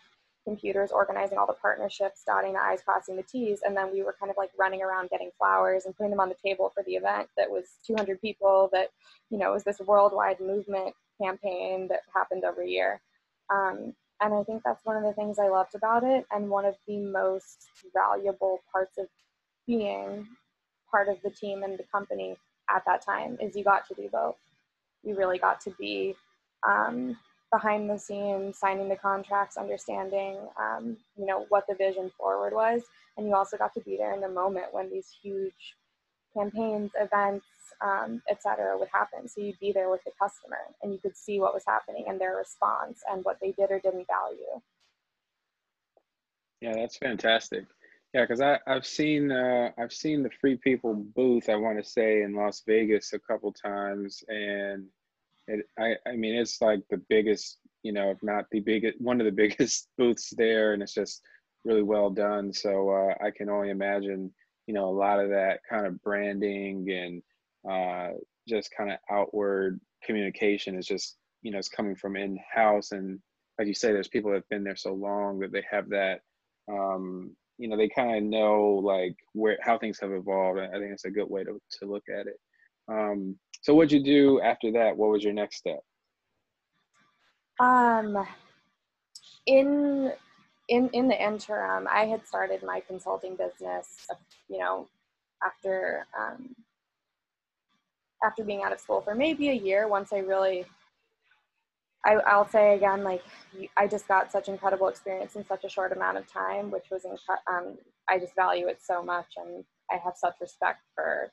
computers 0.45 0.91
organizing 0.91 1.37
all 1.37 1.45
the 1.45 1.53
partnerships 1.53 2.23
dotting 2.25 2.53
the 2.53 2.59
i's 2.59 2.81
crossing 2.81 3.15
the 3.15 3.23
t's 3.23 3.61
and 3.63 3.77
then 3.77 3.91
we 3.91 4.01
were 4.01 4.15
kind 4.19 4.31
of 4.31 4.37
like 4.37 4.49
running 4.57 4.81
around 4.81 5.09
getting 5.09 5.29
flowers 5.37 5.85
and 5.85 5.95
putting 5.95 6.09
them 6.09 6.19
on 6.19 6.29
the 6.29 6.35
table 6.43 6.71
for 6.73 6.83
the 6.87 6.93
event 6.93 7.27
that 7.37 7.49
was 7.49 7.65
200 7.85 8.19
people 8.21 8.69
that 8.73 8.89
you 9.29 9.37
know 9.37 9.51
was 9.51 9.63
this 9.63 9.79
worldwide 9.79 10.39
movement 10.39 10.95
campaign 11.21 11.87
that 11.87 11.99
happened 12.15 12.43
every 12.43 12.71
year 12.71 12.99
um, 13.51 13.93
and 14.21 14.33
I 14.33 14.43
think 14.43 14.61
that's 14.63 14.85
one 14.85 14.95
of 14.95 15.03
the 15.03 15.13
things 15.13 15.39
I 15.39 15.49
loved 15.49 15.73
about 15.75 16.03
it, 16.03 16.25
and 16.31 16.49
one 16.49 16.65
of 16.65 16.75
the 16.87 16.97
most 16.97 17.67
valuable 17.93 18.59
parts 18.71 18.97
of 18.99 19.07
being 19.67 20.27
part 20.91 21.09
of 21.09 21.17
the 21.23 21.31
team 21.31 21.63
and 21.63 21.77
the 21.77 21.83
company 21.91 22.35
at 22.69 22.83
that 22.85 23.03
time 23.03 23.37
is 23.41 23.55
you 23.55 23.63
got 23.63 23.87
to 23.87 23.95
do 23.95 24.07
both. 24.11 24.35
You 25.03 25.15
really 25.15 25.37
got 25.37 25.61
to 25.61 25.71
be 25.79 26.15
um, 26.67 27.17
behind 27.51 27.89
the 27.89 27.97
scenes, 27.97 28.57
signing 28.57 28.89
the 28.89 28.95
contracts, 28.95 29.57
understanding, 29.57 30.37
um, 30.59 30.97
you 31.17 31.25
know, 31.25 31.45
what 31.49 31.65
the 31.67 31.75
vision 31.75 32.11
forward 32.17 32.53
was, 32.53 32.81
and 33.17 33.27
you 33.27 33.35
also 33.35 33.57
got 33.57 33.73
to 33.73 33.81
be 33.81 33.97
there 33.97 34.13
in 34.13 34.21
the 34.21 34.29
moment 34.29 34.67
when 34.71 34.89
these 34.89 35.07
huge 35.21 35.75
campaigns, 36.35 36.91
events, 36.99 37.45
um, 37.81 38.21
etc., 38.29 38.77
would 38.77 38.87
happen. 38.93 39.27
So 39.27 39.41
you'd 39.41 39.59
be 39.59 39.71
there 39.71 39.89
with 39.89 40.03
the 40.05 40.11
customer 40.19 40.57
and 40.81 40.93
you 40.93 40.99
could 40.99 41.17
see 41.17 41.39
what 41.39 41.53
was 41.53 41.63
happening 41.67 42.05
and 42.07 42.19
their 42.19 42.37
response 42.37 43.01
and 43.11 43.25
what 43.25 43.37
they 43.41 43.51
did 43.51 43.71
or 43.71 43.79
didn't 43.79 44.07
value. 44.07 44.61
Yeah, 46.61 46.73
that's 46.75 46.97
fantastic. 46.97 47.65
Yeah, 48.13 48.21
because 48.23 48.41
I 48.41 48.59
I've 48.67 48.85
seen 48.85 49.31
uh, 49.31 49.71
I've 49.77 49.93
seen 49.93 50.23
the 50.23 50.29
Free 50.41 50.57
People 50.57 50.95
booth. 51.15 51.47
I 51.49 51.55
want 51.55 51.77
to 51.83 51.89
say 51.89 52.23
in 52.23 52.33
Las 52.35 52.61
Vegas 52.67 53.13
a 53.13 53.19
couple 53.19 53.53
times, 53.53 54.21
and 54.27 54.85
it 55.47 55.65
I 55.79 55.95
I 56.07 56.15
mean 56.17 56.35
it's 56.35 56.61
like 56.61 56.81
the 56.89 56.97
biggest, 57.09 57.59
you 57.83 57.93
know, 57.93 58.11
if 58.11 58.21
not 58.23 58.45
the 58.51 58.59
biggest, 58.59 58.99
one 59.01 59.21
of 59.21 59.25
the 59.25 59.31
biggest 59.43 59.87
booths 59.97 60.33
there, 60.37 60.73
and 60.73 60.83
it's 60.83 60.93
just 60.93 61.21
really 61.65 61.83
well 61.83 62.09
done. 62.09 62.51
So 62.53 62.89
uh, 62.89 63.15
I 63.25 63.31
can 63.31 63.49
only 63.49 63.69
imagine, 63.69 64.33
you 64.67 64.73
know, 64.73 64.89
a 64.89 64.97
lot 64.97 65.19
of 65.21 65.29
that 65.29 65.61
kind 65.69 65.85
of 65.87 66.01
branding 66.03 66.89
and 66.91 67.23
uh, 67.69 68.15
just 68.47 68.71
kind 68.75 68.91
of 68.91 68.97
outward 69.09 69.79
communication 70.03 70.77
is 70.77 70.87
just 70.87 71.17
you 71.43 71.51
know 71.51 71.59
it's 71.59 71.69
coming 71.69 71.95
from 71.95 72.15
in 72.17 72.39
house 72.53 72.91
and 72.91 73.19
like 73.59 73.67
you 73.67 73.73
say 73.75 73.91
there's 73.91 74.07
people 74.07 74.31
that 74.31 74.37
have 74.37 74.49
been 74.49 74.63
there 74.63 74.75
so 74.75 74.93
long 74.93 75.39
that 75.39 75.51
they 75.51 75.63
have 75.69 75.89
that 75.89 76.21
um, 76.71 77.35
you 77.61 77.67
know 77.67 77.77
they 77.77 77.89
kind 77.89 78.17
of 78.17 78.23
know 78.23 78.81
like 78.83 79.15
where 79.33 79.57
how 79.61 79.77
things 79.77 79.99
have 80.01 80.11
evolved 80.11 80.59
i 80.59 80.71
think 80.71 80.91
it's 80.91 81.05
a 81.05 81.11
good 81.11 81.29
way 81.29 81.43
to, 81.43 81.59
to 81.79 81.85
look 81.85 82.03
at 82.09 82.27
it. 82.27 82.39
Um, 82.87 83.37
so 83.61 83.75
what'd 83.75 83.91
you 83.91 84.03
do 84.03 84.41
after 84.41 84.71
that? 84.71 84.97
What 84.97 85.11
was 85.11 85.23
your 85.23 85.33
next 85.33 85.57
step? 85.57 85.79
Um 87.59 88.25
in 89.45 90.11
in 90.69 90.89
in 90.89 91.07
the 91.07 91.23
interim 91.23 91.87
i 91.91 92.05
had 92.05 92.25
started 92.27 92.61
my 92.61 92.79
consulting 92.87 93.35
business 93.35 94.07
you 94.47 94.59
know 94.59 94.87
after 95.43 96.05
um, 96.19 96.55
after 98.23 98.43
being 98.43 98.61
out 98.63 98.71
of 98.71 98.79
school 98.79 99.01
for 99.01 99.15
maybe 99.15 99.49
a 99.49 99.53
year 99.53 99.87
once 99.87 100.13
I 100.13 100.19
really 100.19 100.65
I, 102.03 102.37
will 102.37 102.47
say 102.47 102.75
again, 102.75 103.03
like 103.03 103.23
I 103.77 103.87
just 103.87 104.07
got 104.07 104.31
such 104.31 104.47
incredible 104.47 104.87
experience 104.87 105.35
in 105.35 105.45
such 105.45 105.63
a 105.63 105.69
short 105.69 105.91
amount 105.91 106.17
of 106.17 106.31
time, 106.31 106.71
which 106.71 106.85
was 106.89 107.05
incredible. 107.05 107.43
Um, 107.47 107.77
I 108.09 108.17
just 108.17 108.35
value 108.35 108.67
it 108.67 108.79
so 108.81 109.03
much, 109.03 109.33
and 109.37 109.63
I 109.91 109.97
have 110.03 110.13
such 110.17 110.35
respect 110.41 110.81
for 110.95 111.31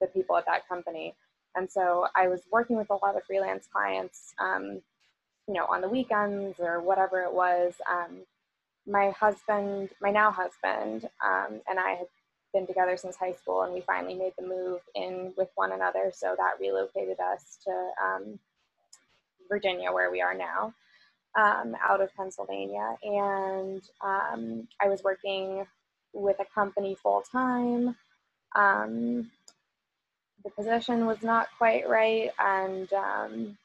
the 0.00 0.06
people 0.06 0.36
at 0.36 0.46
that 0.46 0.68
company. 0.68 1.14
And 1.54 1.70
so 1.70 2.06
I 2.14 2.28
was 2.28 2.42
working 2.50 2.76
with 2.76 2.90
a 2.90 2.94
lot 2.94 3.16
of 3.16 3.24
freelance 3.24 3.66
clients, 3.70 4.34
um, 4.38 4.80
you 5.48 5.54
know, 5.54 5.66
on 5.66 5.80
the 5.80 5.88
weekends 5.88 6.60
or 6.60 6.80
whatever 6.80 7.22
it 7.22 7.32
was. 7.32 7.74
Um, 7.90 8.22
my 8.86 9.10
husband, 9.10 9.90
my 10.00 10.10
now 10.10 10.30
husband, 10.30 11.08
um, 11.24 11.60
and 11.68 11.78
I 11.78 11.90
had 11.90 12.06
been 12.52 12.66
together 12.66 12.96
since 12.96 13.16
high 13.16 13.32
school, 13.32 13.62
and 13.62 13.72
we 13.72 13.80
finally 13.80 14.14
made 14.14 14.32
the 14.38 14.46
move 14.46 14.80
in 14.94 15.32
with 15.36 15.48
one 15.56 15.72
another. 15.72 16.12
So 16.14 16.34
that 16.38 16.60
relocated 16.60 17.18
us 17.20 17.58
to 17.64 17.90
um, 18.02 18.38
Virginia, 19.48 19.92
where 19.92 20.10
we 20.10 20.20
are 20.20 20.34
now, 20.34 20.74
um, 21.36 21.76
out 21.82 22.00
of 22.00 22.14
Pennsylvania. 22.14 22.96
And 23.02 23.82
um, 24.02 24.68
I 24.80 24.88
was 24.88 25.02
working 25.02 25.66
with 26.12 26.36
a 26.40 26.46
company 26.54 26.96
full 27.02 27.22
time. 27.30 27.96
Um, 28.54 29.30
the 30.44 30.50
position 30.50 31.06
was 31.06 31.22
not 31.22 31.48
quite 31.58 31.88
right, 31.88 32.30
and 32.38 32.90
um, 32.92 33.58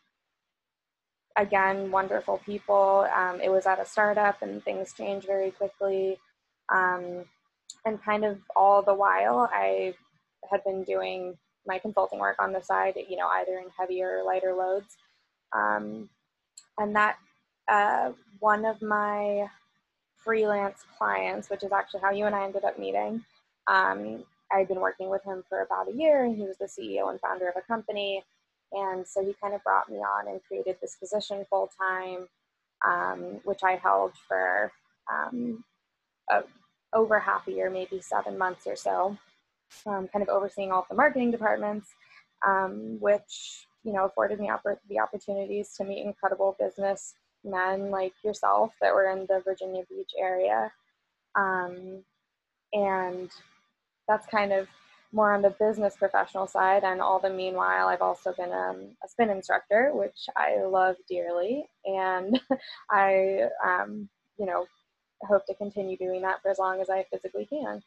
again, 1.37 1.91
wonderful 1.91 2.39
people. 2.39 3.07
Um, 3.15 3.39
it 3.41 3.49
was 3.49 3.65
at 3.65 3.79
a 3.79 3.85
startup, 3.85 4.41
and 4.41 4.63
things 4.63 4.93
changed 4.93 5.27
very 5.27 5.51
quickly. 5.51 6.17
Um, 6.69 7.25
and 7.85 8.03
kind 8.03 8.25
of 8.25 8.39
all 8.55 8.81
the 8.81 8.93
while 8.93 9.49
I 9.51 9.93
had 10.49 10.63
been 10.63 10.83
doing 10.83 11.37
my 11.65 11.77
consulting 11.79 12.19
work 12.19 12.37
on 12.39 12.51
the 12.51 12.61
side, 12.61 12.95
you 13.09 13.17
know, 13.17 13.27
either 13.27 13.57
in 13.57 13.67
heavier 13.77 14.19
or 14.19 14.23
lighter 14.23 14.53
loads. 14.53 14.97
Um, 15.53 16.09
and 16.77 16.95
that 16.95 17.17
uh, 17.67 18.11
one 18.39 18.65
of 18.65 18.81
my 18.81 19.47
freelance 20.15 20.83
clients, 20.97 21.49
which 21.49 21.63
is 21.63 21.71
actually 21.71 22.01
how 22.01 22.11
you 22.11 22.25
and 22.25 22.35
I 22.35 22.45
ended 22.45 22.63
up 22.63 22.79
meeting, 22.79 23.23
um, 23.67 24.23
I'd 24.51 24.67
been 24.67 24.79
working 24.79 25.09
with 25.09 25.23
him 25.23 25.43
for 25.47 25.61
about 25.61 25.89
a 25.89 25.95
year, 25.95 26.25
and 26.25 26.35
he 26.35 26.43
was 26.43 26.57
the 26.57 26.65
CEO 26.65 27.09
and 27.09 27.19
founder 27.19 27.47
of 27.47 27.55
a 27.55 27.61
company. 27.61 28.23
And 28.73 29.05
so 29.07 29.23
he 29.23 29.33
kind 29.41 29.53
of 29.53 29.63
brought 29.63 29.89
me 29.89 29.97
on 29.97 30.27
and 30.27 30.41
created 30.43 30.77
this 30.81 30.95
position 30.95 31.45
full 31.49 31.69
time, 31.79 32.27
um, 32.85 33.39
which 33.43 33.63
I 33.63 33.75
held 33.75 34.13
for 34.27 34.71
um, 35.11 35.63
a, 36.29 36.43
over 36.93 37.19
half 37.19 37.47
a 37.47 37.51
year, 37.51 37.69
maybe 37.69 38.01
seven 38.01 38.37
months 38.37 38.67
or 38.67 38.75
so, 38.75 39.17
um, 39.85 40.07
kind 40.07 40.23
of 40.23 40.29
overseeing 40.29 40.71
all 40.71 40.81
of 40.81 40.87
the 40.89 40.95
marketing 40.95 41.31
departments, 41.31 41.87
um, 42.45 42.97
which 42.99 43.67
you 43.83 43.93
know 43.93 44.05
afforded 44.05 44.39
me 44.39 44.49
oppor- 44.49 44.77
the 44.89 44.99
opportunities 44.99 45.73
to 45.77 45.83
meet 45.83 46.05
incredible 46.05 46.55
business 46.59 47.15
men 47.43 47.89
like 47.89 48.13
yourself 48.23 48.73
that 48.81 48.93
were 48.93 49.09
in 49.09 49.25
the 49.27 49.41
Virginia 49.43 49.83
Beach 49.89 50.11
area, 50.19 50.71
um, 51.35 52.03
and 52.73 53.29
that's 54.07 54.27
kind 54.27 54.51
of 54.51 54.67
more 55.13 55.33
on 55.33 55.41
the 55.41 55.55
business 55.59 55.95
professional 55.97 56.47
side. 56.47 56.83
And 56.83 57.01
all 57.01 57.19
the 57.19 57.29
meanwhile, 57.29 57.87
I've 57.87 58.01
also 58.01 58.33
been 58.33 58.51
um, 58.51 58.95
a 59.03 59.07
spin 59.07 59.29
instructor, 59.29 59.91
which 59.93 60.27
I 60.37 60.63
love 60.63 60.95
dearly, 61.09 61.65
and 61.85 62.39
I, 62.89 63.47
um, 63.65 64.09
you 64.37 64.45
know, 64.45 64.65
hope 65.27 65.45
to 65.47 65.55
continue 65.55 65.97
doing 65.97 66.21
that 66.21 66.41
for 66.41 66.49
as 66.49 66.59
long 66.59 66.81
as 66.81 66.89
I 66.89 67.05
physically 67.11 67.45
can. 67.45 67.81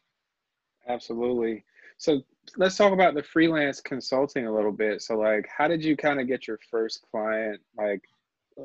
Absolutely. 0.88 1.64
So 1.96 2.22
let's 2.56 2.76
talk 2.76 2.92
about 2.92 3.14
the 3.14 3.22
freelance 3.22 3.80
consulting 3.80 4.46
a 4.46 4.54
little 4.54 4.72
bit. 4.72 5.02
So 5.02 5.18
like 5.18 5.48
how 5.54 5.68
did 5.68 5.84
you 5.84 5.96
kind 5.96 6.20
of 6.20 6.26
get 6.26 6.46
your 6.46 6.58
first 6.70 7.04
client? 7.10 7.60
Like 7.76 8.02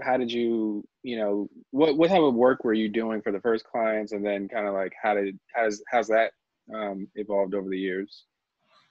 how 0.01 0.17
did 0.17 0.31
you, 0.31 0.87
you 1.03 1.17
know, 1.17 1.49
what 1.71 1.97
what 1.97 2.09
type 2.09 2.21
of 2.21 2.35
work 2.35 2.63
were 2.63 2.73
you 2.73 2.89
doing 2.89 3.21
for 3.21 3.31
the 3.31 3.41
first 3.41 3.65
clients 3.65 4.11
and 4.11 4.25
then 4.25 4.47
kind 4.47 4.67
of 4.67 4.73
like 4.73 4.93
how 5.01 5.15
did 5.15 5.39
how's 5.53 5.81
how's 5.91 6.07
that 6.07 6.31
um, 6.73 7.07
evolved 7.15 7.55
over 7.55 7.69
the 7.69 7.77
years? 7.77 8.25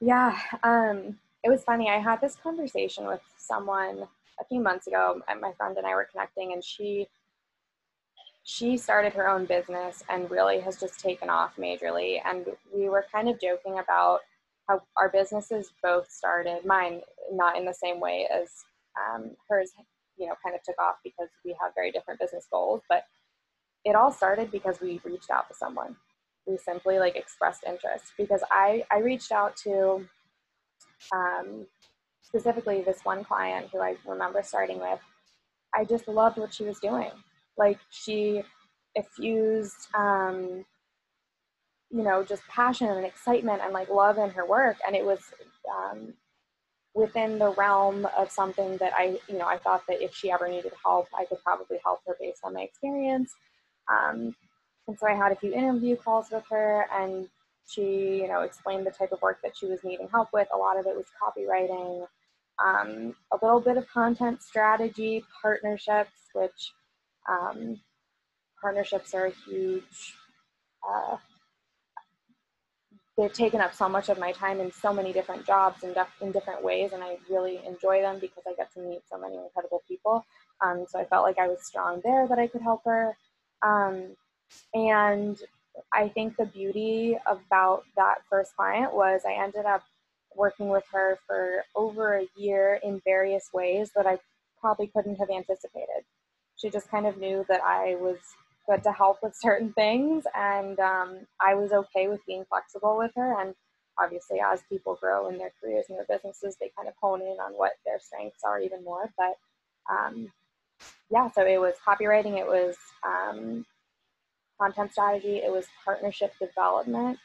Yeah, 0.01 0.39
um, 0.63 1.19
it 1.43 1.51
was 1.51 1.65
funny. 1.65 1.89
I 1.89 1.99
had 1.99 2.21
this 2.21 2.37
conversation 2.37 3.07
with 3.07 3.21
someone 3.37 4.07
a 4.41 4.45
few 4.45 4.61
months 4.61 4.87
ago. 4.87 5.21
My 5.41 5.53
friend 5.53 5.77
and 5.77 5.87
I 5.87 5.95
were 5.95 6.09
connecting, 6.11 6.53
and 6.53 6.63
she 6.63 7.09
she 8.45 8.77
started 8.79 9.13
her 9.13 9.29
own 9.29 9.45
business 9.45 10.03
and 10.09 10.31
really 10.31 10.59
has 10.61 10.81
just 10.81 11.01
taken 11.01 11.29
off 11.29 11.57
majorly. 11.57 12.19
And 12.25 12.47
we 12.75 12.89
were 12.89 13.05
kind 13.13 13.29
of 13.29 13.41
joking 13.41 13.79
about 13.79 14.21
how 14.69 14.83
our 14.97 15.09
businesses 15.09 15.73
both 15.83 16.11
started, 16.11 16.65
mine 16.65 17.01
not 17.33 17.57
in 17.57 17.65
the 17.65 17.75
same 17.75 18.01
way 18.01 18.29
as 18.33 18.49
um, 18.99 19.31
hers, 19.49 19.73
you 20.19 20.27
know, 20.27 20.35
kind 20.45 20.55
of 20.55 20.63
took 20.63 20.79
off 20.81 20.97
because 21.03 21.29
we 21.45 21.57
have 21.61 21.73
very 21.75 21.91
different 21.91 22.21
business 22.21 22.47
goals, 22.53 22.83
but 22.89 23.05
it 23.85 23.95
all 23.95 24.13
started 24.13 24.51
because 24.51 24.81
we 24.81 25.01
reached 25.05 25.31
out 25.31 25.49
to 25.49 25.55
someone. 25.55 25.97
We 26.47 26.57
simply 26.57 26.99
like 26.99 27.17
expressed 27.17 27.65
interest 27.67 28.13
because 28.17 28.43
I, 28.51 28.85
I 28.91 28.99
reached 28.99 29.33
out 29.33 29.57
to 29.65 30.07
um, 31.13 31.67
specifically 32.23 32.83
this 32.83 33.01
one 33.05 33.25
client 33.25 33.69
who 33.73 33.81
I 33.81 33.97
remember 34.07 34.43
starting 34.43 34.81
with. 34.81 35.01
I 35.75 35.85
just 35.85 36.09
loved 36.09 36.39
what 36.39 36.53
she 36.53 36.65
was 36.65 36.79
doing. 36.79 37.11
Like 37.57 37.79
she 37.91 38.43
effused, 38.97 39.89
um, 39.95 40.65
you 41.91 42.03
know, 42.03 42.23
just 42.23 42.47
passion 42.49 42.89
and 42.89 43.05
excitement 43.05 43.63
and 43.63 43.73
like 43.73 43.89
love 43.89 44.19
in 44.19 44.31
her 44.31 44.47
work. 44.47 44.77
And 44.87 44.95
it 44.95 45.05
was 45.05 45.21
um, 45.71 46.15
within 46.95 47.39
the 47.39 47.51
realm 47.51 48.07
of 48.17 48.31
something 48.31 48.77
that 48.79 48.93
I, 48.97 49.19
you 49.29 49.39
know, 49.39 49.47
I 49.47 49.59
thought 49.59 49.85
that 49.89 50.03
if 50.03 50.15
she 50.15 50.31
ever 50.31 50.49
needed 50.49 50.73
help, 50.85 51.09
I 51.17 51.25
could 51.25 51.43
probably 51.43 51.79
help 51.85 52.01
her 52.07 52.17
based 52.21 52.41
on 52.45 52.55
my 52.55 52.63
experience. 52.63 53.33
Um, 53.91 54.35
and 54.87 54.99
so 54.99 55.07
I 55.07 55.15
had 55.15 55.33
a 55.33 55.37
few 55.37 55.53
interview 55.53 55.97
calls 55.97 56.27
with 56.33 56.45
her, 56.51 56.87
and 56.93 57.29
she, 57.67 58.21
you 58.23 58.29
know, 58.29 58.41
explained 58.41 58.87
the 58.87 58.91
type 58.91 59.13
of 59.13 59.21
work 59.21 59.39
that 59.43 59.57
she 59.57 59.67
was 59.67 59.85
needing 59.85 60.09
help 60.09 60.31
with. 60.33 60.49
A 60.53 60.57
lot 60.57 60.79
of 60.79 60.87
it 60.87 60.97
was 60.97 61.07
copywriting, 61.23 62.07
um, 62.59 63.15
a 63.31 63.39
little 63.43 63.61
bit 63.61 63.77
of 63.77 63.87
content 63.89 64.43
strategy, 64.43 65.25
partnerships, 65.43 66.11
which 66.33 66.73
um, 67.29 67.81
partnerships 68.61 69.15
are 69.15 69.27
a 69.27 69.33
huge 69.47 70.15
uh, 70.89 71.17
they've 73.19 73.33
taken 73.33 73.61
up 73.61 73.75
so 73.75 73.89
much 73.89 74.09
of 74.09 74.19
my 74.19 74.31
time 74.31 74.61
in 74.61 74.71
so 74.71 74.95
many 74.95 75.13
different 75.13 75.45
jobs 75.45 75.83
and 75.83 75.93
def- 75.93 76.23
in 76.23 76.31
different 76.31 76.63
ways 76.63 76.93
and 76.93 77.03
i 77.03 77.19
really 77.29 77.61
enjoy 77.67 78.01
them 78.01 78.19
because 78.21 78.45
i 78.47 78.55
get 78.55 78.73
to 78.73 78.81
meet 78.81 79.03
so 79.11 79.19
many 79.19 79.37
incredible 79.37 79.83
people. 79.87 80.25
Um, 80.61 80.87
so 80.89 80.99
i 80.99 81.05
felt 81.05 81.25
like 81.25 81.39
i 81.39 81.49
was 81.49 81.63
strong 81.63 82.01
there 82.05 82.27
that 82.29 82.39
i 82.39 82.47
could 82.47 82.63
help 82.63 82.85
her. 82.85 83.17
Um, 83.63 84.17
and 84.73 85.37
i 85.93 86.09
think 86.09 86.37
the 86.37 86.47
beauty 86.47 87.19
about 87.27 87.85
that 87.97 88.19
first 88.31 88.55
client 88.57 88.95
was 88.95 89.23
i 89.27 89.33
ended 89.33 89.67
up 89.67 89.83
working 90.35 90.69
with 90.69 90.85
her 90.93 91.19
for 91.27 91.65
over 91.75 92.19
a 92.19 92.27
year 92.37 92.79
in 92.85 93.03
various 93.05 93.51
ways 93.53 93.91
that 93.97 94.07
i 94.07 94.19
probably 94.61 94.89
couldn't 94.89 95.15
have 95.17 95.31
anticipated. 95.31 96.03
She 96.57 96.69
just 96.69 96.91
kind 96.91 97.07
of 97.07 97.19
knew 97.19 97.45
that 97.49 97.61
i 97.63 97.97
was 97.97 98.19
good 98.69 98.83
to 98.85 98.93
help 98.93 99.19
with 99.23 99.35
certain 99.35 99.73
things. 99.73 100.25
And 100.35 100.79
um, 100.81 101.27
I 101.41 101.55
was 101.55 101.73
okay 101.73 102.09
with 102.09 102.21
being 102.27 102.45
flexible 102.49 102.99
with 102.99 103.13
her. 103.17 103.41
And 103.41 103.55
obviously, 103.99 104.39
as 104.41 104.63
people 104.69 104.99
grow 105.01 105.29
in 105.29 105.39
their 105.39 105.53
careers 105.61 105.87
and 105.89 105.99
their 105.99 106.07
businesses, 106.09 106.57
they 106.61 106.71
kind 106.77 106.89
of 106.89 106.95
hone 107.01 107.23
in 107.23 107.39
on 107.41 107.53
what 107.53 107.73
their 107.85 107.99
strengths 108.01 108.45
are 108.45 108.61
even 108.61 108.85
more. 108.85 109.11
But 109.17 109.37
um, 109.91 110.31
yeah, 111.11 111.31
so 111.31 111.47
it 111.47 111.59
was 111.59 111.75
copywriting, 111.87 112.39
it 112.39 112.47
was 112.47 112.77
um, 113.07 113.65
content 114.61 114.93
strategy, 114.93 115.39
it 115.39 115.51
was 115.51 115.67
partnership 115.85 116.33
development. 116.41 117.19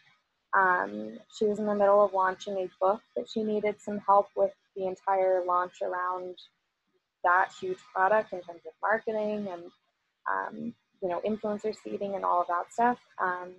Um, 0.55 1.17
she 1.37 1.45
was 1.45 1.59
in 1.59 1.65
the 1.65 1.75
middle 1.75 2.05
of 2.05 2.13
launching 2.13 2.57
a 2.57 2.69
book 2.79 3.01
that 3.15 3.27
she 3.27 3.43
needed 3.43 3.75
some 3.79 3.99
help 3.99 4.27
with 4.35 4.51
the 4.75 4.85
entire 4.85 5.43
launch 5.45 5.81
around 5.81 6.35
that 7.23 7.49
huge 7.59 7.79
product 7.93 8.33
in 8.33 8.41
terms 8.41 8.61
of 8.65 8.73
marketing 8.81 9.47
and 9.51 9.63
um, 10.29 10.73
you 11.03 11.09
know, 11.09 11.21
influencer 11.27 11.75
seeding 11.83 12.15
and 12.15 12.23
all 12.23 12.41
of 12.41 12.47
that 12.47 12.71
stuff. 12.71 12.97
Um, 13.21 13.51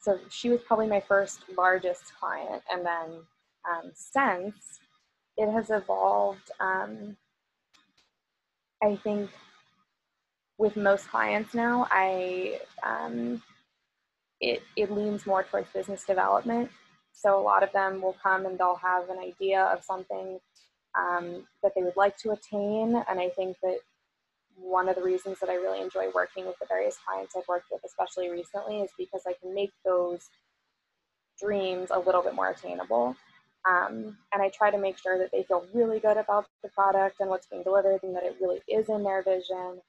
so 0.00 0.18
she 0.28 0.50
was 0.50 0.60
probably 0.66 0.88
my 0.88 1.00
first 1.00 1.44
largest 1.56 2.12
client. 2.18 2.62
And 2.70 2.84
then 2.84 3.20
um, 3.70 3.92
since 3.94 4.80
it 5.36 5.50
has 5.50 5.70
evolved, 5.70 6.50
um, 6.58 7.16
I 8.82 8.96
think 8.96 9.30
with 10.58 10.76
most 10.76 11.08
clients 11.08 11.54
now, 11.54 11.86
I 11.92 12.58
um, 12.82 13.40
it, 14.40 14.62
it 14.76 14.90
leans 14.90 15.24
more 15.24 15.44
towards 15.44 15.70
business 15.72 16.02
development. 16.02 16.70
So 17.12 17.38
a 17.38 17.40
lot 17.40 17.62
of 17.62 17.70
them 17.72 18.02
will 18.02 18.16
come 18.20 18.46
and 18.46 18.58
they'll 18.58 18.80
have 18.82 19.08
an 19.08 19.18
idea 19.18 19.62
of 19.62 19.84
something 19.84 20.40
um, 20.98 21.46
that 21.62 21.72
they 21.76 21.82
would 21.82 21.96
like 21.96 22.16
to 22.18 22.32
attain. 22.32 23.00
And 23.08 23.20
I 23.20 23.28
think 23.28 23.56
that 23.62 23.78
one 24.56 24.88
of 24.88 24.96
the 24.96 25.02
reasons 25.02 25.38
that 25.40 25.48
I 25.48 25.54
really 25.54 25.80
enjoy 25.80 26.08
working 26.14 26.46
with 26.46 26.58
the 26.58 26.66
various 26.66 26.96
clients 27.06 27.34
I've 27.36 27.48
worked 27.48 27.66
with, 27.70 27.82
especially 27.84 28.30
recently, 28.30 28.80
is 28.80 28.90
because 28.98 29.22
I 29.26 29.34
can 29.40 29.54
make 29.54 29.72
those 29.84 30.28
dreams 31.40 31.88
a 31.90 31.98
little 31.98 32.22
bit 32.22 32.34
more 32.34 32.50
attainable. 32.50 33.16
Um, 33.68 34.16
and 34.32 34.42
I 34.42 34.48
try 34.48 34.70
to 34.70 34.78
make 34.78 34.98
sure 34.98 35.18
that 35.18 35.30
they 35.30 35.44
feel 35.44 35.66
really 35.72 36.00
good 36.00 36.16
about 36.16 36.46
the 36.62 36.68
product 36.70 37.20
and 37.20 37.30
what's 37.30 37.46
being 37.46 37.62
delivered 37.62 38.00
and 38.02 38.14
that 38.16 38.24
it 38.24 38.36
really 38.40 38.60
is 38.68 38.88
in 38.88 39.04
their 39.04 39.22
vision. 39.22 39.80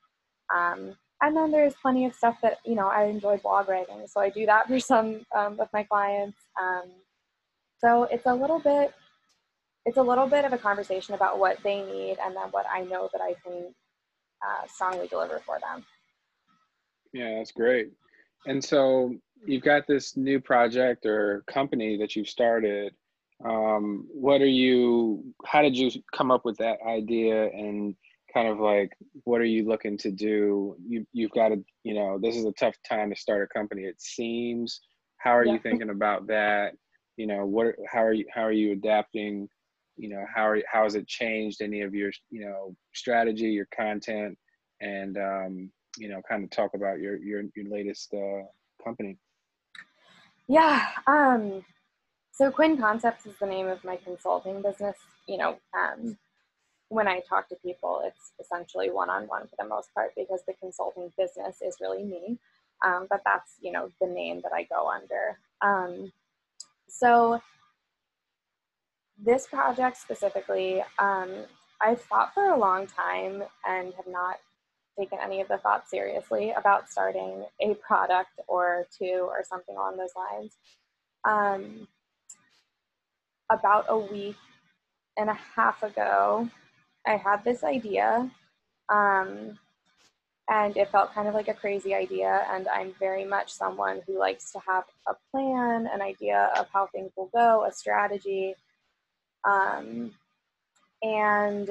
Um, 0.54 0.96
and 1.22 1.36
then 1.36 1.52
there's 1.52 1.74
plenty 1.82 2.06
of 2.06 2.14
stuff 2.14 2.38
that, 2.42 2.58
you 2.66 2.76
know, 2.76 2.88
I 2.88 3.06
enjoy 3.06 3.38
blog 3.38 3.70
writing. 3.70 4.06
So 4.08 4.22
I 4.22 4.30
do 4.30 4.46
that 4.46 4.68
for 4.68 4.80
some 4.80 5.26
um, 5.36 5.60
of 5.60 5.70
my 5.74 5.84
clients. 5.84 6.38
Um, 6.62 6.92
so 7.80 8.04
it's 8.04 8.26
a 8.26 8.34
little 8.34 8.60
bit, 8.60 8.94
it's 9.86 9.98
a 9.98 10.04
little 10.04 10.28
bit 10.28 10.46
of 10.46 10.54
a 10.54 10.58
conversation 10.58 11.14
about 11.14 11.40
what 11.40 11.58
they 11.64 11.82
need 11.82 12.18
and 12.24 12.36
then 12.36 12.50
what 12.52 12.66
I 12.72 12.82
know 12.82 13.10
that 13.12 13.22
I 13.22 13.34
can 13.44 13.74
uh, 14.44 15.00
we 15.00 15.08
deliver 15.08 15.40
for 15.40 15.60
them. 15.60 15.86
Yeah, 17.14 17.38
that's 17.38 17.52
great. 17.52 17.92
And 18.46 18.64
so 18.64 19.16
you've 19.46 19.64
got 19.64 19.88
this 19.88 20.18
new 20.18 20.40
project 20.42 21.06
or 21.06 21.44
company 21.48 21.98
that 21.98 22.16
you've 22.16 22.28
started. 22.28 22.94
Um, 23.46 24.08
what 24.14 24.42
are 24.42 24.46
you, 24.46 25.24
how 25.46 25.62
did 25.62 25.78
you 25.78 25.92
come 26.16 26.32
up 26.32 26.46
with 26.46 26.58
that 26.58 26.78
idea 26.88 27.46
and 27.46 27.96
kind 28.34 28.48
of 28.48 28.60
like, 28.60 28.92
what 29.26 29.42
are 29.42 29.46
you 29.46 29.68
looking 29.68 29.98
to 30.00 30.12
do? 30.12 30.76
You, 30.88 31.06
you've 31.14 31.32
got 31.32 31.50
to, 31.50 31.64
you 31.84 31.94
know, 31.94 32.18
this 32.20 32.36
is 32.36 32.46
a 32.46 32.52
tough 32.54 32.76
time 32.88 33.10
to 33.10 33.16
start 33.16 33.44
a 33.44 33.54
company. 33.54 33.84
It 33.84 34.02
seems, 34.02 34.82
how 35.18 35.38
are 35.38 35.46
yeah. 35.46 35.54
you 35.54 35.60
thinking 35.60 35.90
about 35.90 36.28
that? 36.28 36.74
You 37.16 37.28
know, 37.28 37.46
what, 37.46 37.76
how 37.92 38.04
are 38.04 38.14
you, 38.14 38.26
how 38.34 38.42
are 38.42 38.52
you 38.52 38.72
adapting 38.72 39.48
you 39.98 40.10
know 40.10 40.26
how 40.34 40.48
are 40.48 40.62
how 40.72 40.84
has 40.84 40.96
it 40.96 41.08
changed 41.08 41.62
any 41.62 41.82
of 41.82 41.94
your 41.94 42.12
you 42.30 42.46
know 42.46 42.76
strategy 42.94 43.46
your 43.46 43.68
content 43.76 44.38
and 44.82 45.18
um, 45.18 45.72
you 45.98 46.10
know 46.10 46.22
kind 46.28 46.44
of 46.44 46.50
talk 46.50 46.72
about 46.74 47.00
your 47.00 47.18
your, 47.18 47.44
your 47.56 47.70
latest 47.70 48.14
uh, 48.14 48.44
company? 48.84 49.18
Yeah 50.48 50.86
um, 51.08 51.64
so 52.32 52.52
quinn 52.52 52.78
concepts 52.78 53.26
is 53.26 53.36
the 53.40 53.46
name 53.46 53.68
of 53.68 53.84
my 53.84 53.98
consulting 53.98 54.62
business 54.62 54.98
you 55.28 55.38
know 55.38 55.58
um, 55.78 56.18
when 56.90 57.08
i 57.08 57.22
talk 57.30 57.48
to 57.50 57.56
people 57.64 58.02
it's 58.06 58.34
essentially 58.40 58.92
one-on-one 58.92 59.48
for 59.48 59.56
the 59.58 59.68
most 59.68 59.94
part 59.94 60.12
because 60.18 60.42
the 60.48 60.54
consulting 60.60 61.12
business 61.18 61.62
is 61.62 61.78
really 61.80 62.04
me 62.04 62.38
um, 62.84 63.08
but 63.10 63.22
that's 63.26 63.54
you 63.62 63.72
know 63.72 63.90
the 64.02 64.08
name 64.08 64.42
that 64.44 64.52
i 64.54 64.64
go 64.64 64.90
under. 64.90 65.40
Um, 65.62 66.12
so 66.90 67.42
this 69.24 69.48
project 69.48 69.98
specifically, 69.98 70.84
um, 71.00 71.30
I've 71.82 72.02
thought 72.02 72.34
for 72.34 72.52
a 72.52 72.60
long 72.60 72.88
time 72.88 73.44
and 73.68 73.94
have 73.96 74.08
not 74.08 74.38
taken 74.98 75.18
any 75.22 75.42
of 75.42 75.48
the 75.48 75.58
thoughts 75.58 75.90
seriously 75.90 76.52
about 76.52 76.90
starting 76.90 77.46
a 77.62 77.74
product 77.76 78.40
or 78.48 78.86
two 78.98 79.28
or 79.28 79.44
something 79.48 79.76
along 79.76 79.98
those 79.98 80.12
lines. 80.16 80.58
Um, 81.26 81.88
about 83.52 83.86
a 83.90 83.98
week 83.98 84.36
and 85.18 85.30
a 85.30 85.38
half 85.56 85.84
ago, 85.84 86.50
I 87.06 87.18
had 87.18 87.44
this 87.44 87.64
idea, 87.64 88.30
um, 88.90 89.58
and 90.50 90.76
it 90.78 90.90
felt 90.90 91.14
kind 91.14 91.28
of 91.28 91.34
like 91.34 91.48
a 91.48 91.54
crazy 91.54 91.94
idea. 91.94 92.46
And 92.52 92.68
I'm 92.68 92.94
very 93.00 93.26
much 93.26 93.52
someone 93.52 94.02
who 94.06 94.20
likes 94.20 94.52
to 94.52 94.60
have 94.68 94.84
a 95.08 95.16
plan, 95.32 95.88
an 95.92 96.02
idea 96.02 96.52
of 96.58 96.68
how 96.74 96.88
things 96.88 97.12
will 97.16 97.30
go, 97.34 97.66
a 97.66 97.72
strategy. 97.72 98.56
Um, 99.46 100.12
and 101.02 101.70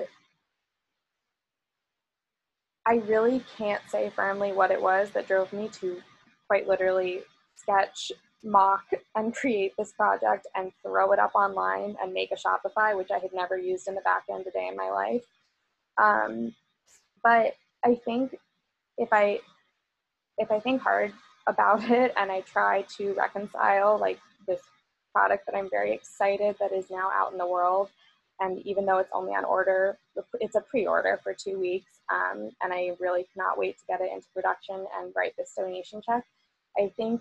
I 2.86 2.96
really 3.06 3.44
can't 3.56 3.82
say 3.88 4.10
firmly 4.10 4.52
what 4.52 4.70
it 4.70 4.82
was 4.82 5.10
that 5.10 5.28
drove 5.28 5.52
me 5.52 5.68
to 5.80 6.02
quite 6.48 6.66
literally 6.66 7.22
sketch, 7.54 8.10
mock, 8.42 8.84
and 9.14 9.34
create 9.34 9.72
this 9.78 9.92
project 9.92 10.46
and 10.54 10.72
throw 10.84 11.12
it 11.12 11.18
up 11.18 11.34
online 11.34 11.96
and 12.02 12.12
make 12.12 12.32
a 12.32 12.36
Shopify, 12.36 12.96
which 12.96 13.10
I 13.10 13.18
had 13.18 13.32
never 13.32 13.56
used 13.56 13.88
in 13.88 13.94
the 13.94 14.00
back 14.00 14.24
end 14.32 14.46
a 14.46 14.50
day 14.50 14.66
in 14.68 14.76
my 14.76 14.90
life. 14.90 15.24
Um, 16.02 16.54
but 17.22 17.54
I 17.84 17.94
think 18.04 18.36
if 18.98 19.08
I 19.12 19.40
if 20.38 20.50
I 20.50 20.58
think 20.60 20.82
hard 20.82 21.12
about 21.46 21.84
it 21.90 22.12
and 22.16 22.32
I 22.32 22.40
try 22.40 22.82
to 22.96 23.14
reconcile 23.14 23.98
like 23.98 24.18
this 24.46 24.60
product 25.12 25.46
that 25.46 25.54
I'm 25.54 25.70
very 25.70 25.92
excited 25.92 26.56
that 26.60 26.72
is 26.72 26.90
now 26.90 27.10
out 27.14 27.32
in 27.32 27.38
the 27.38 27.46
world 27.46 27.90
and 28.42 28.58
even 28.66 28.84
though 28.86 28.98
it's 28.98 29.10
only 29.12 29.32
on 29.34 29.44
order, 29.44 29.98
it's 30.40 30.56
a 30.56 30.60
pre-order 30.60 31.20
for 31.22 31.32
two 31.32 31.58
weeks, 31.58 32.00
um, 32.12 32.50
and 32.62 32.72
I 32.72 32.96
really 32.98 33.24
cannot 33.32 33.56
wait 33.56 33.78
to 33.78 33.84
get 33.86 34.00
it 34.00 34.10
into 34.12 34.26
production 34.34 34.84
and 34.98 35.12
write 35.14 35.34
this 35.36 35.52
donation 35.56 36.02
check. 36.04 36.24
I 36.76 36.92
think 36.96 37.20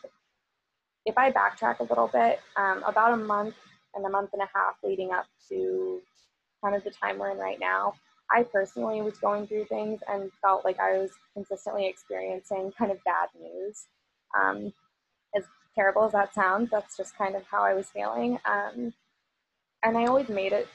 if 1.05 1.17
I 1.17 1.31
backtrack 1.31 1.79
a 1.79 1.83
little 1.83 2.07
bit, 2.07 2.39
um, 2.57 2.83
about 2.87 3.13
a 3.13 3.17
month 3.17 3.55
and 3.93 4.05
a 4.05 4.09
month 4.09 4.31
and 4.33 4.41
a 4.41 4.49
half 4.53 4.75
leading 4.83 5.11
up 5.11 5.25
to 5.49 6.01
kind 6.63 6.75
of 6.75 6.83
the 6.83 6.91
time 6.91 7.19
we're 7.19 7.31
in 7.31 7.37
right 7.37 7.59
now, 7.59 7.93
I 8.31 8.43
personally 8.43 9.01
was 9.01 9.17
going 9.17 9.45
through 9.45 9.65
things 9.65 9.99
and 10.07 10.31
felt 10.41 10.63
like 10.63 10.79
I 10.79 10.97
was 10.97 11.11
consistently 11.35 11.85
experiencing 11.87 12.71
kind 12.77 12.91
of 12.91 13.03
bad 13.03 13.29
news. 13.39 13.85
Um, 14.39 14.73
terrible 15.75 16.03
as 16.03 16.11
that 16.11 16.33
sounds, 16.33 16.69
that's 16.69 16.97
just 16.97 17.17
kind 17.17 17.35
of 17.35 17.43
how 17.43 17.63
I 17.63 17.73
was 17.73 17.89
feeling. 17.89 18.39
Um, 18.45 18.93
and 19.83 19.97
I 19.97 20.05
always 20.05 20.29
made 20.29 20.53
it 20.53 20.67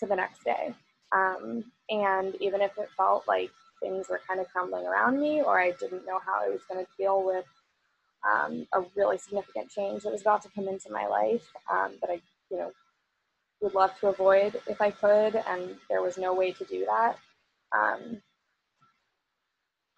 to 0.00 0.06
the 0.06 0.16
next 0.16 0.44
day. 0.44 0.74
Um, 1.12 1.64
and 1.90 2.34
even 2.40 2.60
if 2.60 2.76
it 2.78 2.88
felt 2.96 3.24
like 3.28 3.50
things 3.80 4.08
were 4.08 4.20
kind 4.26 4.40
of 4.40 4.48
crumbling 4.48 4.86
around 4.86 5.20
me 5.20 5.42
or 5.42 5.60
I 5.60 5.72
didn't 5.72 6.06
know 6.06 6.18
how 6.24 6.44
I 6.44 6.48
was 6.48 6.60
going 6.68 6.84
to 6.84 6.90
deal 6.96 7.24
with 7.24 7.44
um, 8.24 8.66
a 8.72 8.82
really 8.96 9.18
significant 9.18 9.70
change 9.70 10.02
that 10.02 10.12
was 10.12 10.22
about 10.22 10.42
to 10.42 10.48
come 10.54 10.68
into 10.68 10.90
my 10.90 11.06
life 11.06 11.46
um, 11.70 11.92
that 12.00 12.10
I, 12.10 12.20
you 12.50 12.56
know, 12.56 12.72
would 13.60 13.74
love 13.74 13.92
to 14.00 14.08
avoid 14.08 14.60
if 14.66 14.80
I 14.80 14.90
could, 14.90 15.36
and 15.46 15.76
there 15.88 16.02
was 16.02 16.18
no 16.18 16.34
way 16.34 16.52
to 16.52 16.64
do 16.64 16.86
that. 16.86 17.16
Um, 17.72 18.22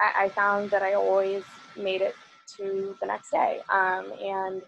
I, 0.01 0.25
I, 0.25 0.29
found 0.31 0.71
that 0.71 0.83
I 0.83 0.95
always 0.95 1.43
made 1.77 2.01
it 2.01 2.15
to 2.57 2.97
the 3.01 3.07
next 3.07 3.31
day, 3.31 3.61
um, 3.69 4.13
and 4.21 4.63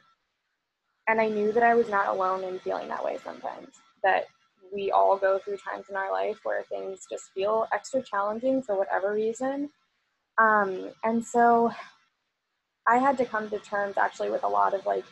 and 1.08 1.20
I 1.20 1.28
knew 1.28 1.52
that 1.52 1.62
I 1.62 1.74
was 1.74 1.88
not 1.88 2.08
alone 2.08 2.44
in 2.44 2.58
feeling 2.58 2.88
that 2.88 3.04
way 3.04 3.18
sometimes. 3.24 3.68
That 4.02 4.26
we 4.72 4.90
all 4.90 5.16
go 5.16 5.38
through 5.38 5.56
times 5.56 5.86
in 5.88 5.96
our 5.96 6.12
life 6.12 6.38
where 6.42 6.62
things 6.64 7.06
just 7.10 7.30
feel 7.34 7.66
extra 7.72 8.02
challenging 8.02 8.62
for 8.62 8.76
whatever 8.76 9.14
reason. 9.14 9.70
Um, 10.36 10.90
and 11.04 11.24
so 11.24 11.72
I 12.86 12.98
had 12.98 13.18
to 13.18 13.24
come 13.24 13.50
to 13.50 13.58
terms 13.58 13.96
actually 13.96 14.30
with 14.30 14.44
a 14.44 14.48
lot 14.48 14.74
of 14.74 14.84
like 14.86 15.04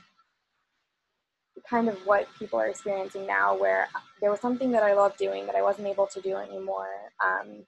kind 1.69 1.89
of 1.89 1.97
what 2.07 2.29
people 2.39 2.59
are 2.59 2.69
experiencing 2.69 3.27
now, 3.27 3.59
where 3.59 3.89
there 4.21 4.31
was 4.31 4.41
something 4.41 4.71
that 4.73 4.83
I 4.83 4.95
loved 4.95 5.19
doing 5.19 5.47
that 5.47 5.55
I 5.55 5.63
wasn't 5.63 5.89
able 5.89 6.07
to 6.09 6.21
do 6.21 6.37
anymore. 6.37 6.89
Um, 7.25 7.65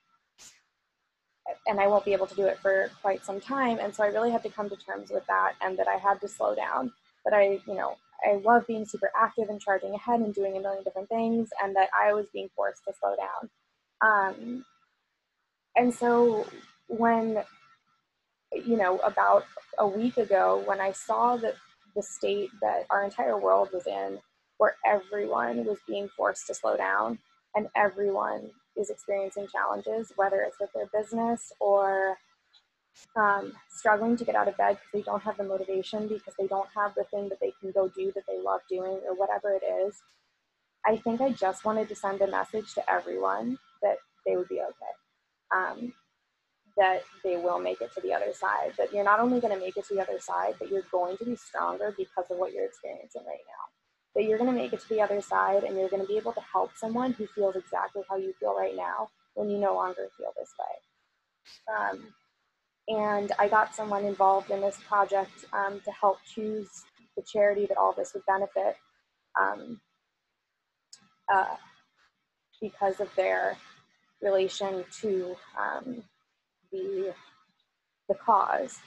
and 1.66 1.80
I 1.80 1.86
won't 1.86 2.04
be 2.04 2.12
able 2.12 2.26
to 2.26 2.34
do 2.34 2.46
it 2.46 2.58
for 2.58 2.90
quite 3.02 3.24
some 3.24 3.40
time. 3.40 3.78
And 3.80 3.94
so 3.94 4.04
I 4.04 4.08
really 4.08 4.30
had 4.30 4.42
to 4.42 4.50
come 4.50 4.68
to 4.70 4.76
terms 4.76 5.10
with 5.10 5.26
that 5.26 5.54
and 5.60 5.78
that 5.78 5.88
I 5.88 5.96
had 5.96 6.20
to 6.20 6.28
slow 6.28 6.54
down. 6.54 6.92
That 7.24 7.34
I, 7.34 7.60
you 7.66 7.74
know, 7.74 7.96
I 8.24 8.36
love 8.36 8.66
being 8.66 8.86
super 8.86 9.10
active 9.16 9.48
and 9.48 9.60
charging 9.60 9.94
ahead 9.94 10.20
and 10.20 10.34
doing 10.34 10.56
a 10.56 10.60
million 10.60 10.82
different 10.82 11.08
things, 11.08 11.50
and 11.62 11.74
that 11.76 11.88
I 11.98 12.12
was 12.12 12.26
being 12.32 12.48
forced 12.56 12.84
to 12.86 12.92
slow 12.98 13.14
down. 13.16 13.50
Um, 14.00 14.64
and 15.76 15.92
so 15.92 16.46
when, 16.88 17.44
you 18.52 18.76
know, 18.76 18.98
about 18.98 19.44
a 19.78 19.86
week 19.86 20.16
ago, 20.16 20.62
when 20.66 20.80
I 20.80 20.92
saw 20.92 21.36
that 21.36 21.54
the 21.94 22.02
state 22.02 22.50
that 22.60 22.86
our 22.90 23.04
entire 23.04 23.38
world 23.38 23.70
was 23.72 23.86
in, 23.86 24.18
where 24.58 24.76
everyone 24.84 25.64
was 25.64 25.78
being 25.86 26.08
forced 26.16 26.46
to 26.48 26.54
slow 26.54 26.76
down 26.76 27.18
and 27.54 27.68
everyone 27.76 28.50
is 28.78 28.90
experiencing 28.90 29.46
challenges, 29.52 30.12
whether 30.16 30.40
it's 30.42 30.58
with 30.60 30.70
their 30.74 30.86
business 30.92 31.52
or 31.60 32.16
um, 33.16 33.52
struggling 33.70 34.16
to 34.16 34.24
get 34.24 34.34
out 34.34 34.48
of 34.48 34.56
bed 34.56 34.76
because 34.76 34.90
they 34.92 35.02
don't 35.02 35.22
have 35.22 35.36
the 35.36 35.44
motivation, 35.44 36.08
because 36.08 36.34
they 36.38 36.46
don't 36.46 36.68
have 36.74 36.94
the 36.94 37.04
thing 37.04 37.28
that 37.28 37.40
they 37.40 37.52
can 37.60 37.70
go 37.72 37.88
do 37.88 38.12
that 38.14 38.24
they 38.26 38.40
love 38.40 38.60
doing, 38.68 39.00
or 39.06 39.14
whatever 39.14 39.50
it 39.50 39.64
is. 39.64 39.94
I 40.86 40.96
think 40.96 41.20
I 41.20 41.30
just 41.30 41.64
wanted 41.64 41.88
to 41.88 41.94
send 41.94 42.20
a 42.22 42.30
message 42.30 42.74
to 42.74 42.90
everyone 42.90 43.58
that 43.82 43.96
they 44.26 44.36
would 44.36 44.48
be 44.48 44.60
okay. 44.60 45.54
Um, 45.54 45.92
that 46.76 47.02
they 47.24 47.36
will 47.36 47.58
make 47.58 47.80
it 47.80 47.92
to 47.94 48.00
the 48.00 48.14
other 48.14 48.32
side. 48.32 48.72
That 48.78 48.92
you're 48.92 49.04
not 49.04 49.20
only 49.20 49.40
going 49.40 49.52
to 49.52 49.60
make 49.60 49.76
it 49.76 49.86
to 49.88 49.94
the 49.94 50.02
other 50.02 50.20
side, 50.20 50.54
but 50.58 50.70
you're 50.70 50.86
going 50.92 51.16
to 51.18 51.24
be 51.24 51.36
stronger 51.36 51.92
because 51.96 52.26
of 52.30 52.38
what 52.38 52.52
you're 52.52 52.66
experiencing 52.66 53.22
right 53.26 53.44
now. 53.46 53.77
That 54.18 54.24
you're 54.24 54.38
going 54.38 54.50
to 54.50 54.56
make 54.56 54.72
it 54.72 54.80
to 54.80 54.88
the 54.88 55.00
other 55.00 55.20
side 55.20 55.62
and 55.62 55.78
you're 55.78 55.88
going 55.88 56.02
to 56.02 56.08
be 56.08 56.16
able 56.16 56.32
to 56.32 56.40
help 56.52 56.72
someone 56.76 57.12
who 57.12 57.28
feels 57.28 57.54
exactly 57.54 58.02
how 58.10 58.16
you 58.16 58.34
feel 58.40 58.52
right 58.54 58.74
now 58.76 59.08
when 59.34 59.48
you 59.48 59.58
no 59.58 59.74
longer 59.74 60.08
feel 60.16 60.32
this 60.36 60.52
way. 60.58 60.74
Um, 61.72 62.14
and 62.88 63.30
I 63.38 63.46
got 63.46 63.76
someone 63.76 64.04
involved 64.04 64.50
in 64.50 64.60
this 64.60 64.76
project 64.88 65.44
um, 65.52 65.80
to 65.84 65.92
help 65.92 66.18
choose 66.34 66.68
the 67.16 67.22
charity 67.22 67.66
that 67.66 67.76
all 67.76 67.92
this 67.92 68.12
would 68.12 68.26
benefit 68.26 68.74
um, 69.40 69.80
uh, 71.32 71.54
because 72.60 72.98
of 72.98 73.14
their 73.14 73.56
relation 74.20 74.84
to 75.00 75.36
um, 75.56 76.02
the, 76.72 77.14
the 78.08 78.14
cause. 78.14 78.78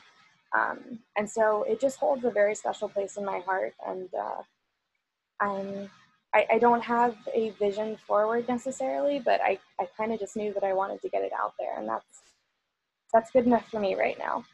Um, 0.54 1.00
and 1.16 1.30
so 1.30 1.64
it 1.64 1.80
just 1.80 2.00
holds 2.00 2.26
a 2.26 2.32
very 2.32 2.56
special 2.56 2.90
place 2.90 3.16
in 3.16 3.24
my 3.24 3.40
heart. 3.40 3.74
And 3.88 4.10
uh, 4.14 4.42
I'm, 5.42 5.90
I, 6.34 6.46
I, 6.54 6.60
don't 6.60 6.82
have 6.82 7.16
a 7.34 7.50
vision 7.52 7.98
forward 8.08 8.48
necessarily, 8.48 9.20
but 9.20 9.42
I, 9.42 9.60
I 9.80 9.88
kind 9.98 10.14
of 10.14 10.20
just 10.20 10.36
knew 10.36 10.54
that 10.54 10.64
I 10.64 10.74
wanted 10.74 11.02
to 11.02 11.10
get 11.10 11.24
it 11.24 11.32
out 11.38 11.54
there. 11.60 11.78
And 11.78 11.90
that's, 11.90 12.22
that's 13.14 13.32
good 13.32 13.46
enough 13.46 13.68
for 13.70 13.80
me 13.80 13.96
right 13.96 14.18
now. 14.18 14.46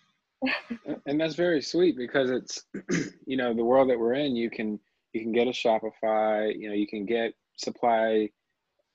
and 1.05 1.19
that's 1.19 1.35
very 1.35 1.61
sweet 1.61 1.97
because 1.97 2.31
it's, 2.31 2.63
you 3.27 3.37
know, 3.37 3.53
the 3.53 3.63
world 3.63 3.89
that 3.89 3.99
we're 3.99 4.13
in, 4.13 4.35
you 4.35 4.49
can, 4.49 4.79
you 5.13 5.21
can 5.21 5.31
get 5.31 5.47
a 5.47 5.51
Shopify, 5.51 6.57
you 6.57 6.69
know, 6.69 6.75
you 6.75 6.87
can 6.87 7.05
get 7.05 7.33
supply 7.57 8.29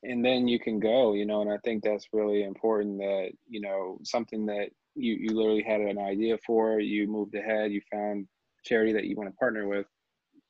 and 0.03 0.25
then 0.25 0.49
you 0.49 0.59
can 0.59 0.81
go 0.81 1.15
you 1.15 1.25
know 1.25 1.41
and 1.43 1.51
i 1.51 1.59
think 1.65 1.83
that's 1.83 2.09
really 2.13 2.43
important 2.45 2.99
that 2.99 3.31
you 3.49 3.61
know 3.61 3.99
something 4.03 4.47
that 4.47 4.69
you 4.95 5.15
you 5.15 5.35
literally 5.35 5.63
had 5.63 5.81
an 5.81 5.99
idea 5.99 6.37
for 6.45 6.81
you 6.81 7.07
moved 7.07 7.35
ahead 7.35 7.73
you 7.73 7.81
found 7.91 8.27
charity 8.65 8.93
that 8.93 9.05
you 9.05 9.17
want 9.17 9.29
to 9.29 9.37
partner 9.37 9.67
with 9.67 9.87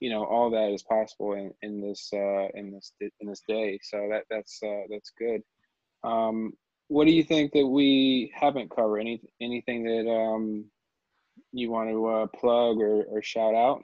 you 0.03 0.11
know 0.11 0.25
all 0.25 0.51
that 0.51 0.71
is 0.73 0.83
possible 0.83 1.35
in, 1.35 1.53
in 1.63 1.81
this 1.81 2.11
uh 2.13 2.49
in 2.55 2.73
this 2.73 2.93
in 3.01 3.27
this 3.29 3.43
day. 3.47 3.79
So 3.83 4.09
that 4.11 4.25
that's 4.31 4.61
uh 4.63 4.83
that's 4.91 5.13
good. 5.19 5.43
Um 6.03 6.53
what 6.89 7.07
do 7.07 7.13
you 7.13 7.25
think 7.25 7.53
that 7.53 7.67
we 7.67 8.33
haven't 8.35 8.71
covered? 8.71 9.01
Any 9.01 9.23
anything 9.41 9.85
that 9.85 10.11
um 10.11 10.67
you 11.53 11.71
want 11.71 11.91
to 11.91 12.07
uh, 12.07 12.27
plug 12.39 12.79
or, 12.79 13.05
or 13.05 13.23
shout 13.23 13.55
out? 13.55 13.83